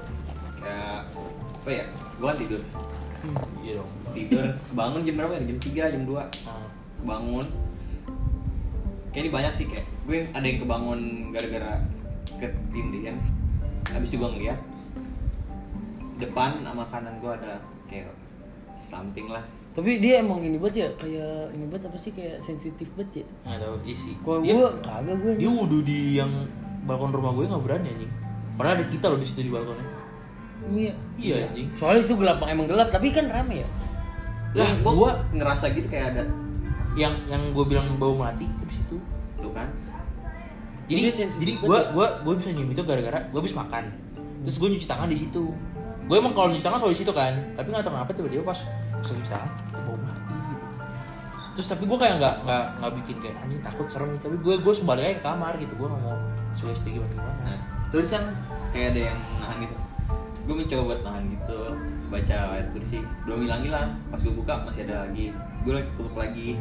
kayak 0.62 0.98
apa 1.58 1.70
ya? 1.70 1.84
Gua 2.16 2.26
kan 2.30 2.38
tidur. 2.38 2.62
Iya 3.60 3.72
dong. 3.78 3.90
Tidur 4.12 4.44
bangun 4.72 5.00
jam 5.02 5.14
berapa 5.16 5.32
ya? 5.32 5.42
Jam 5.44 5.58
3, 5.58 5.92
jam 5.94 6.02
2. 6.04 6.14
Nah, 6.14 6.66
Bangun. 7.02 7.46
Kayak 9.10 9.22
ini 9.22 9.30
banyak 9.30 9.52
sih 9.52 9.66
kayak 9.66 9.86
gue 10.02 10.18
ada 10.28 10.40
yang 10.42 10.58
kebangun 10.58 11.00
gara-gara 11.30 11.72
ketindihan. 12.32 13.16
Habis 13.84 14.08
itu 14.08 14.16
gua 14.16 14.30
ngeliat 14.30 14.58
depan 16.16 16.62
sama 16.62 16.86
kanan 16.88 17.18
gua 17.18 17.34
ada 17.34 17.58
kayak 17.84 18.14
something 18.80 19.26
lah 19.26 19.42
Tapi 19.72 19.98
dia 19.98 20.20
emang 20.20 20.38
ini 20.38 20.54
banget 20.56 20.76
ya, 20.78 20.88
kayak 20.96 21.34
ini 21.52 21.64
banget 21.66 21.88
apa 21.88 21.96
sih 21.96 22.12
kayak 22.12 22.36
sensitif 22.38 22.92
banget 22.92 23.24
ya. 23.24 23.26
nggak 23.42 23.58
tahu 23.58 23.76
isi. 23.84 24.12
Kalau 24.18 24.38
Dia- 24.40 24.54
gua 24.54 24.68
kagak 24.78 25.16
gua. 25.18 25.32
dia 25.34 25.50
wudhu 25.50 25.78
di 25.80 25.98
yang 26.14 26.32
balkon 26.82 27.08
rumah 27.10 27.32
gue 27.32 27.46
nggak 27.46 27.62
berani 27.62 27.88
anjing 27.88 28.12
padahal 28.52 28.74
ada 28.74 28.84
kita 28.84 29.06
loh 29.06 29.16
di 29.16 29.24
situ 29.24 29.46
di 29.46 29.50
balkonnya 29.50 29.86
Iya. 30.68 30.92
iya 31.16 31.34
anjing. 31.44 31.68
Soalnya 31.72 32.00
itu 32.02 32.14
gelap 32.14 32.38
emang 32.42 32.66
gelap, 32.66 32.88
tapi 32.88 33.10
kan 33.10 33.26
rame 33.26 33.60
ya. 33.60 33.68
lah 34.52 34.68
gua- 34.78 34.92
gua 34.94 35.10
ngerasa 35.32 35.72
gitu 35.72 35.88
kayak 35.88 36.12
ada 36.12 36.22
yang 36.92 37.16
yang 37.26 37.40
gue 37.50 37.64
bilang 37.64 37.96
bau 37.96 38.12
melati 38.12 38.44
itu 38.44 38.62
di 38.62 38.74
situ 38.74 38.96
tuh 39.38 39.48
kan. 39.50 39.64
Jadi 40.84 41.00
jadi 41.32 41.52
gue 41.58 41.78
gue 41.88 42.06
gue 42.20 42.34
bisa 42.36 42.48
nyium 42.52 42.68
itu 42.68 42.82
gara-gara 42.82 43.24
gue 43.24 43.38
habis 43.38 43.56
makan. 43.56 43.88
Terus 44.44 44.56
gue 44.58 44.68
nyuci 44.68 44.84
tangan 44.84 45.08
di 45.08 45.16
situ. 45.16 45.56
Gue 46.04 46.16
emang 46.18 46.30
kalau 46.30 46.52
nyuci 46.52 46.60
tangan 46.60 46.78
selalu 46.78 46.92
di 46.92 47.00
situ 47.00 47.12
kan 47.12 47.32
tapi 47.54 47.66
nggak 47.66 47.80
tahu 47.80 47.92
kenapa 47.92 48.10
tiba-tiba 48.12 48.44
pas 48.44 48.60
pas 48.92 49.08
nyuci 49.08 49.30
tangan 49.30 49.48
itu 49.48 49.78
bau 49.80 49.96
melati. 49.96 50.34
Terus 51.52 51.66
tapi 51.68 51.82
gue 51.84 51.98
kayak 51.98 52.14
nggak 52.18 52.34
nggak 52.44 52.64
nggak 52.76 52.92
bikin 53.00 53.16
kayak 53.20 53.36
anjing 53.40 53.60
takut 53.62 53.86
serem 53.88 54.08
gitu. 54.10 54.22
tapi 54.28 54.36
gue 54.36 54.54
gue 54.60 54.74
sebaliknya 54.76 55.12
ke 55.16 55.22
kamar 55.22 55.52
gitu 55.56 55.72
gue 55.72 55.88
nggak 55.88 56.02
mau 56.02 56.16
sugesti 56.52 56.88
gimana 56.92 57.08
gimana? 57.10 57.40
Nah, 57.40 57.60
terus 57.88 58.08
kan 58.10 58.24
kayak 58.68 58.92
ada 58.92 59.00
yang 59.08 59.18
nahan 59.40 59.56
gitu 59.64 59.76
gue 60.42 60.54
mencoba 60.58 60.82
buat 60.90 61.00
nahan 61.06 61.24
gitu 61.30 61.60
baca 62.10 62.36
ayat 62.58 62.66
kursi. 62.74 62.98
Belum 63.24 63.46
hilang 63.46 63.62
hilang 63.62 63.88
pas 64.10 64.18
gue 64.18 64.34
buka 64.34 64.52
masih 64.66 64.84
ada 64.90 65.06
lagi. 65.08 65.30
Gue 65.62 65.72
langsung 65.74 65.94
tutup 65.98 66.18
lagi. 66.18 66.58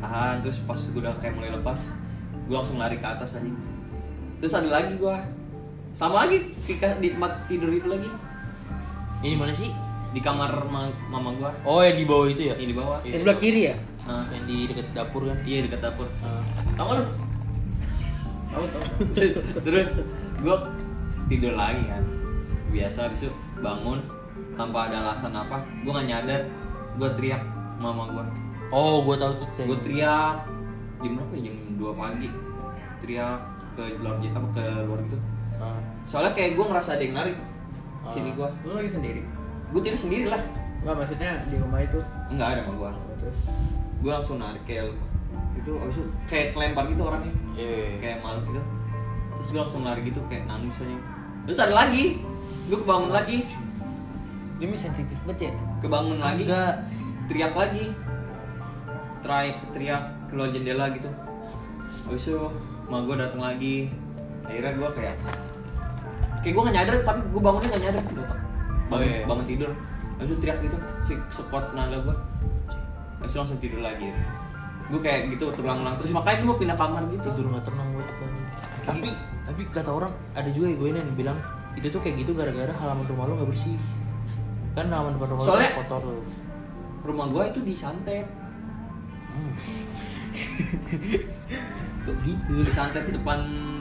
Tahan 0.00 0.40
terus 0.46 0.58
pas 0.64 0.78
gue 0.78 1.00
udah 1.00 1.14
kayak 1.20 1.34
mulai 1.36 1.52
lepas 1.52 1.80
gue 2.50 2.56
langsung 2.58 2.82
lari 2.82 2.98
ke 2.98 3.06
atas 3.06 3.38
tadi 3.38 3.54
terus 4.42 4.50
ada 4.56 4.66
lagi 4.66 4.98
gue 4.98 5.16
sama 5.94 6.26
lagi 6.26 6.50
di, 6.66 6.74
di 6.74 7.08
tempat 7.14 7.46
tidur 7.46 7.70
itu 7.70 7.86
lagi. 7.86 8.10
Ini 9.20 9.36
mana 9.36 9.52
sih? 9.52 9.70
Di 10.10 10.18
kamar 10.18 10.66
ma- 10.66 10.96
mama 11.12 11.30
gue 11.38 11.50
oh 11.62 11.84
yang 11.84 11.94
di 11.94 12.06
bawah 12.08 12.26
itu 12.26 12.42
ya? 12.50 12.54
Ini 12.58 12.66
di 12.72 12.76
bawah. 12.76 12.98
Di 13.04 13.14
sebelah 13.14 13.38
kiri 13.38 13.70
ya? 13.70 13.76
nah, 14.00 14.26
yang 14.34 14.42
di 14.48 14.66
dekat 14.66 14.90
dapur 14.90 15.22
kan? 15.28 15.38
Iya 15.46 15.68
dekat 15.70 15.80
dapur. 15.86 16.08
Ah. 16.24 16.42
Tahu 16.74 16.90
lu? 16.98 17.04
Tahu 18.50 18.64
tahu. 18.74 18.84
Terus 19.66 19.88
gue 20.40 20.56
tidur 21.30 21.54
lagi 21.54 21.82
kan. 21.86 22.02
Biasa 22.70 22.98
habis 23.10 23.18
itu 23.26 23.30
bangun 23.58 23.98
tanpa 24.54 24.88
ada 24.88 24.96
alasan 25.10 25.34
apa, 25.34 25.62
gue 25.82 25.90
gak 25.90 26.06
nyadar, 26.06 26.42
gue 26.96 27.08
teriak 27.18 27.42
mama 27.80 28.08
gue. 28.12 28.24
oh 28.70 29.02
gue 29.02 29.16
tahu 29.18 29.32
tuh. 29.42 29.48
Gue 29.66 29.78
teriak 29.82 30.46
jam 31.00 31.12
berapa 31.16 31.34
ya? 31.34 31.50
Jam 31.50 31.56
2 31.80 32.00
pagi. 32.00 32.28
Teriak 33.02 33.38
ke 33.74 33.82
luar 33.98 34.14
apa 34.20 34.48
ke 34.54 34.62
luar 34.86 34.98
gitu. 35.08 35.18
Ah. 35.60 35.80
Soalnya 36.06 36.32
kayak 36.36 36.50
gue 36.54 36.64
ngerasa 36.70 36.90
ada 36.94 37.02
yang 37.02 37.14
narik 37.16 37.36
sini 38.14 38.30
gue. 38.36 38.48
Lu 38.64 38.72
lagi 38.78 38.90
sendiri? 38.92 39.22
Gue 39.74 39.80
tidur 39.82 40.00
sendiri 40.00 40.26
lah. 40.30 40.42
Enggak 40.80 40.94
maksudnya 41.04 41.32
di 41.48 41.56
rumah 41.58 41.80
itu. 41.82 41.98
Enggak 42.32 42.48
ada 42.54 42.60
sama 42.64 42.72
gue. 42.76 42.90
Terus 43.20 43.38
Gue 44.00 44.12
langsung 44.16 44.36
narik 44.40 44.62
kayak 44.64 44.96
itu 45.56 45.72
habis 45.76 45.96
itu 45.98 46.08
kayak 46.26 46.46
kelempar 46.56 46.84
gitu 46.88 47.02
orangnya. 47.04 47.34
Iya. 47.54 48.00
kayak 48.00 48.18
malu 48.24 48.40
gitu 48.48 48.62
terus 49.40 49.56
gue 49.56 49.60
langsung 49.64 49.82
lari 49.88 50.00
gitu 50.04 50.20
kayak 50.28 50.44
nangis 50.44 50.76
aja 50.84 50.96
terus 51.48 51.58
ada 51.64 51.72
lagi 51.72 52.20
gue 52.70 52.78
kebangun 52.78 53.10
lagi. 53.10 53.38
Dia 54.62 54.66
mah 54.70 54.78
sensitif 54.78 55.18
banget 55.26 55.50
ya. 55.50 55.52
kebangun 55.82 56.18
lagi. 56.22 56.46
Enggak. 56.46 56.74
teriak 57.26 57.54
lagi. 57.58 57.84
Try 59.26 59.46
teriak 59.74 60.02
keluar 60.30 60.48
jendela 60.54 60.86
gitu. 60.94 61.10
Habis 62.06 62.22
itu 62.30 62.38
ma 62.86 63.02
gue 63.02 63.16
datang 63.18 63.42
lagi. 63.42 63.90
Akhirnya 64.46 64.72
gue 64.78 64.90
kayak 64.94 65.16
kayak 66.40 66.52
gue 66.56 66.62
gak 66.64 66.76
nyadar 66.78 66.94
tapi 67.04 67.20
gue 67.28 67.42
bangunnya 67.42 67.68
gak 67.68 67.84
nyadar 67.84 68.02
gitu 68.08 68.22
bangun, 68.90 68.96
Oh, 68.96 68.98
iya. 69.04 69.26
bangun 69.28 69.46
tidur. 69.46 69.70
Habis 70.16 70.30
itu 70.30 70.36
teriak 70.40 70.58
gitu 70.64 70.76
si 71.04 71.12
sekuat 71.34 71.64
naga 71.74 71.98
gue 72.00 72.16
habis 73.20 73.30
itu 73.34 73.38
langsung 73.38 73.58
tidur 73.60 73.80
lagi. 73.82 74.08
Gue 74.90 75.00
kayak 75.02 75.30
gitu 75.34 75.52
terulang-ulang 75.54 75.98
terus. 75.98 76.10
Makanya 76.14 76.36
gue 76.42 76.48
mau 76.48 76.58
pindah 76.58 76.78
kamar 76.78 77.02
gitu. 77.10 77.26
Tidur 77.34 77.46
nggak 77.50 77.64
tenang 77.66 77.88
buat 77.94 78.08
tapi 78.80 79.12
tapi 79.44 79.62
kata 79.70 79.90
orang 79.92 80.12
ada 80.32 80.48
juga 80.48 80.72
ya 80.72 80.76
gue 80.80 80.88
ini 80.88 80.98
yang 81.04 81.12
bilang 81.12 81.38
itu 81.78 81.86
tuh 81.90 82.00
kayak 82.02 82.16
gitu 82.26 82.32
gara-gara 82.34 82.72
halaman 82.74 83.06
rumah 83.06 83.24
lo 83.30 83.32
nggak 83.38 83.50
bersih. 83.50 83.76
Kan 84.74 84.90
halaman 84.90 85.14
depan 85.18 85.28
rumah 85.34 85.44
lo 85.44 85.48
Soalnya- 85.48 85.74
kotor 85.78 86.02
lo 86.02 86.14
rumah 87.00 87.26
gue 87.32 87.44
itu 87.56 87.60
disantet. 87.64 88.26
Hmm. 89.30 89.50
kok 92.04 92.16
gitu? 92.26 92.52
Di 92.66 92.72
santet 92.72 93.02
di 93.08 93.12
depan 93.14 93.38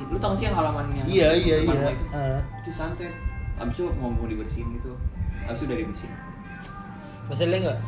lu 0.09 0.17
tau 0.17 0.33
sih 0.33 0.47
yang 0.47 0.55
halamannya? 0.55 1.03
Iya 1.05 1.29
iya 1.35 1.57
iya. 1.65 1.89
itu? 1.93 2.05
Ah. 2.13 2.41
itu 2.63 2.71
santet 2.73 3.13
abis 3.59 3.75
itu 3.75 3.85
mau 3.99 4.09
mau 4.13 4.25
dibersihin 4.25 4.67
gitu. 4.79 4.93
Abis 5.47 5.59
itu 5.61 5.65
udah 5.67 5.77
dibersihin. 5.83 6.15
Masih 7.27 7.45
ada 7.51 7.57
nggak? 7.59 7.79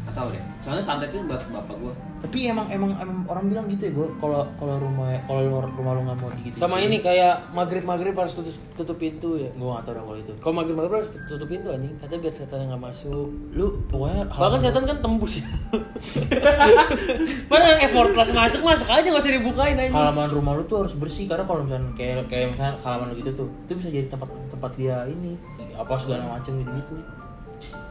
gak 0.00 0.14
tau 0.16 0.28
deh. 0.32 0.42
Soalnya 0.64 0.84
santet 0.84 1.08
itu 1.12 1.20
bap 1.28 1.42
bapak 1.52 1.76
gua 1.76 1.92
tapi 2.20 2.52
emang 2.52 2.68
emang 2.68 2.92
emang 3.00 3.24
orang 3.32 3.48
bilang 3.48 3.64
gitu 3.72 3.88
ya 3.88 3.92
gue 3.96 4.08
kalau 4.20 4.44
kalau 4.60 4.76
rumah 4.76 5.16
kalau 5.24 5.64
rumah 5.72 5.92
lu 5.96 6.00
nggak 6.04 6.18
mau 6.20 6.28
gitu 6.44 6.56
Sama 6.60 6.76
ini 6.76 7.00
kayak 7.00 7.48
maghrib 7.56 7.80
maghrib 7.80 8.12
harus 8.12 8.36
tutup 8.36 8.52
tutup 8.76 8.96
pintu 9.00 9.40
ya. 9.40 9.48
gue 9.48 9.64
nggak 9.64 9.88
tahu 9.88 9.96
kalau 10.04 10.18
itu 10.20 10.32
Kalau 10.36 10.54
maghrib 10.60 10.76
maghrib 10.76 10.94
harus 11.00 11.08
tutup 11.24 11.48
pintu 11.48 11.72
anjing. 11.72 11.96
Katanya 11.96 12.20
biar 12.28 12.34
setan 12.36 12.68
nggak 12.68 12.82
masuk. 12.82 13.28
lu 13.56 13.66
pokoknya 13.88 14.28
Bahkan 14.28 14.60
setan 14.60 14.84
kan 14.84 14.96
tembus 15.00 15.40
ya. 15.40 15.48
Mana 17.50 17.80
effortless 17.80 18.30
masuk 18.36 18.60
masuk 18.62 18.88
aja 18.92 19.06
nggak 19.08 19.24
usah 19.24 19.32
dibukain 19.32 19.76
anjing. 19.80 19.96
halaman 19.96 20.28
rumah 20.28 20.52
lu 20.60 20.62
tuh 20.68 20.84
harus 20.84 20.92
bersih 20.92 21.24
karena 21.24 21.48
kalau 21.48 21.64
misalnya 21.64 21.88
kayak 21.96 22.28
kayak 22.28 22.52
misalnya 22.52 22.76
halaman 22.84 23.06
lu 23.10 23.14
gitu 23.24 23.30
tuh 23.32 23.48
itu 23.64 23.72
bisa 23.80 23.88
jadi 23.88 24.06
tempat 24.12 24.28
tempat 24.52 24.70
dia 24.76 24.96
ini 25.08 25.40
apa 25.72 25.96
segala 25.96 26.36
macam 26.36 26.52
gitu 26.60 26.70
gitu 26.76 26.94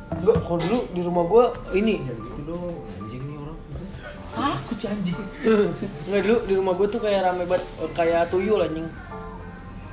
Enggak, 0.09 0.41
kalau 0.41 0.57
dulu 0.57 0.79
di 0.89 1.01
rumah 1.05 1.23
gua 1.29 1.45
ini. 1.69 2.01
nih 2.01 2.13
orang 2.49 3.09
aku 4.69 4.77
sih 4.77 4.86
anjing 4.86 5.17
Enggak 6.05 6.21
dulu 6.29 6.38
di 6.45 6.53
rumah 6.53 6.73
gua 6.77 6.88
tuh 6.88 7.01
kayak 7.01 7.25
rame 7.25 7.49
banget 7.49 7.65
eh, 7.82 7.91
kayak 7.97 8.29
tuyul 8.29 8.62
anjing. 8.62 8.86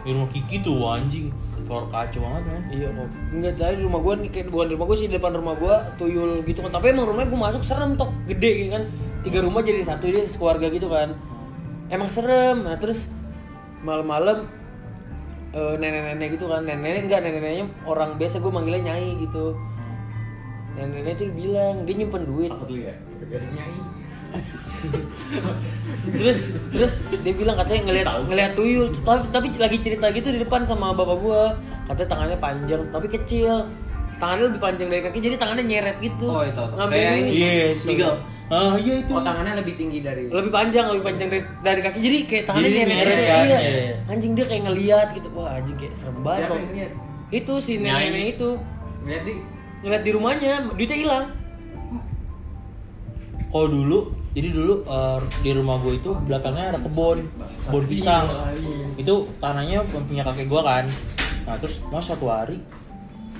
di 0.05 0.15
rumah 0.15 0.29
Kiki 0.29 0.61
tuh 0.61 0.77
anjing 0.85 1.33
keluar 1.67 1.85
kacau 1.91 2.23
banget 2.23 2.43
men 2.47 2.62
Iya 2.71 2.89
kok. 2.95 3.09
Enggak 3.35 3.55
tadi 3.59 3.75
di 3.81 3.85
rumah 3.89 4.01
gua 4.05 4.15
nih 4.15 4.31
kayak 4.31 4.47
bukan 4.55 4.67
di 4.71 4.75
rumah 4.79 4.87
gua 4.87 4.97
sih 4.97 5.07
di 5.11 5.15
depan 5.19 5.33
rumah 5.35 5.55
gua 5.59 5.75
tuyul 5.99 6.31
gitu 6.47 6.62
kan. 6.62 6.71
Tapi 6.71 6.87
emang 6.95 7.07
rumahnya 7.11 7.29
gua 7.35 7.41
masuk 7.51 7.62
serem 7.67 7.99
tok 7.99 8.11
gede 8.31 8.51
gitu 8.62 8.71
kan. 8.71 8.85
Tiga 9.27 9.39
rumah 9.43 9.61
jadi 9.67 9.83
satu 9.83 10.07
dia 10.07 10.23
sekeluarga 10.31 10.71
gitu 10.71 10.87
kan. 10.87 11.19
Emang 11.91 12.07
serem. 12.07 12.62
Nah 12.62 12.79
terus 12.79 13.11
malam-malam 13.83 14.47
eh, 15.51 15.75
nenek-nenek 15.75 16.39
gitu 16.39 16.47
kan. 16.47 16.62
Nenek 16.62 17.11
enggak 17.11 17.27
nenek-neneknya 17.27 17.67
orang 17.83 18.15
biasa 18.15 18.39
gua 18.39 18.62
manggilnya 18.62 18.95
nyai 18.95 19.11
gitu. 19.27 19.59
Nenek-nenek 20.79 21.15
tuh 21.19 21.27
bilang 21.35 21.83
dia 21.83 21.95
nyimpen 21.99 22.23
duit. 22.31 22.55
Apa 22.55 22.62
dulu 22.62 22.79
ya? 22.79 22.95
Jadi 23.27 23.47
nyai. 23.59 23.75
Terus 26.09 26.39
terus 26.71 26.93
dia 27.19 27.35
bilang 27.35 27.57
katanya 27.57 27.83
ngelihat 27.85 28.07
ngelihat 28.25 28.53
tuyul 28.55 28.87
tapi 29.03 29.27
tapi 29.29 29.47
lagi 29.57 29.79
cerita 29.81 30.07
gitu 30.11 30.29
di 30.31 30.39
depan 30.39 30.62
sama 30.62 30.95
bapak 30.95 31.17
gua 31.19 31.43
katanya 31.87 32.09
tangannya 32.09 32.39
panjang 32.39 32.83
tapi 32.89 33.07
kecil 33.09 33.67
tangannya 34.17 34.45
lebih 34.49 34.61
panjang 34.62 34.89
dari 34.89 35.03
kaki 35.03 35.19
jadi 35.21 35.37
tangannya 35.37 35.65
nyeret 35.67 35.97
gitu 35.99 36.27
Oh, 36.27 36.41
itu, 36.41 36.55
itu. 36.55 36.65
ngambil 36.73 36.97
Kayak 36.97 37.15
ini. 37.19 37.31
yes 37.35 37.75
Smigel. 37.83 38.12
ah 38.47 38.75
iya 38.79 38.95
itu 39.03 39.11
oh 39.11 39.21
tangannya 39.21 39.53
lebih 39.59 39.75
tinggi 39.75 39.99
dari 40.01 40.23
lebih 40.31 40.53
panjang 40.55 40.87
lebih 40.89 41.05
panjang 41.05 41.29
dari, 41.29 41.43
dari 41.61 41.81
kaki 41.83 41.99
jadi 41.99 42.19
kayak 42.25 42.45
tangannya 42.47 42.71
Jadi 42.71 42.79
nyeret, 42.79 42.95
nyeret 42.95 43.11
gitu. 43.12 43.27
kan? 43.27 43.43
iya. 43.45 43.59
Iya. 43.59 43.95
anjing 44.07 44.33
dia 44.33 44.45
kayak 44.47 44.62
ngeliat 44.65 45.09
gitu 45.12 45.29
wah 45.35 45.49
anjing 45.53 45.77
kayak 45.77 45.93
serem 45.93 46.17
banget 46.23 46.49
itu 47.29 47.55
si 47.59 47.73
nenek 47.77 48.39
itu 48.39 48.51
Lihat 49.07 49.23
di 49.23 49.35
ngeliat 49.83 50.03
di 50.03 50.11
rumahnya 50.11 50.53
duitnya 50.69 50.99
hilang 50.99 51.25
kalau 53.57 53.73
dulu 53.73 53.99
jadi 54.37 54.53
dulu 54.53 54.85
eh, 54.85 55.19
di 55.40 55.51
rumah 55.57 55.81
gue 55.81 55.97
itu 55.97 56.12
belakangnya 56.12 56.77
ada 56.77 56.81
kebun 56.85 57.25
kebun 57.64 57.85
pisang. 57.88 58.29
Itu 59.01 59.33
tanahnya 59.40 59.81
punya 59.88 60.29
kakek 60.29 60.53
gue 60.53 60.61
kan. 60.61 60.85
Nah 61.49 61.57
terus 61.57 61.81
mau 61.88 62.05
suatu 62.05 62.29
hari 62.29 62.61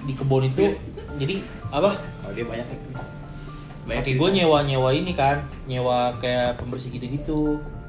di 0.09 0.17
kebun 0.17 0.49
itu 0.49 0.73
jadi 1.21 1.45
apa? 1.69 2.01
Oh 2.25 2.33
dia 2.33 2.49
banyak. 2.49 2.65
kakek 3.87 4.17
gue 4.17 4.29
nyewa 4.41 4.65
nyewa 4.65 4.91
ini 4.97 5.13
kan 5.13 5.45
nyewa 5.69 6.17
kayak 6.17 6.57
pembersih 6.59 6.91
gitu 6.91 7.07
gitu 7.07 7.41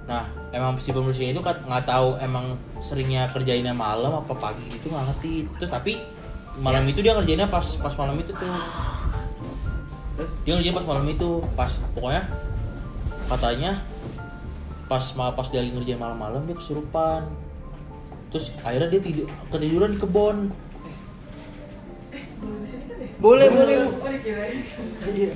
nah 0.07 0.23
emang 0.55 0.79
si 0.79 0.95
pembersihnya 0.95 1.35
itu 1.35 1.43
kan 1.43 1.59
nggak 1.67 1.83
tahu 1.83 2.15
emang 2.23 2.55
seringnya 2.79 3.27
kerjainnya 3.27 3.75
malam 3.75 4.23
apa 4.23 4.31
pagi 4.35 4.67
gitu 4.67 4.91
nggak 4.91 5.15
ngerti. 5.15 5.35
Terus 5.63 5.71
tapi 5.71 5.99
malam 6.59 6.83
itu 6.91 6.99
dia 6.99 7.15
ngerjainnya 7.15 7.47
pas 7.47 7.63
pas 7.79 7.95
malam 7.95 8.19
itu 8.19 8.35
tuh 8.35 8.51
terus? 10.17 10.31
Dia 10.43 10.51
ngerjain 10.57 10.75
pas 10.75 10.85
malam 10.89 11.05
itu 11.05 11.29
pas 11.53 11.71
pokoknya 11.93 12.23
katanya 13.27 13.71
pas 14.87 15.03
ma- 15.13 15.35
pas 15.35 15.47
dia 15.51 15.61
lagi 15.61 15.71
ngerjain 15.77 15.99
malam-malam 16.01 16.43
dia 16.49 16.57
kesurupan. 16.57 17.29
Terus 18.33 18.51
akhirnya 18.65 18.89
dia 18.91 19.01
tidur 19.03 19.27
ketiduran 19.53 19.95
di 19.95 19.99
kebun. 20.01 20.37
Boleh 23.17 23.47
boleh. 23.49 23.77
Iya 25.07 25.33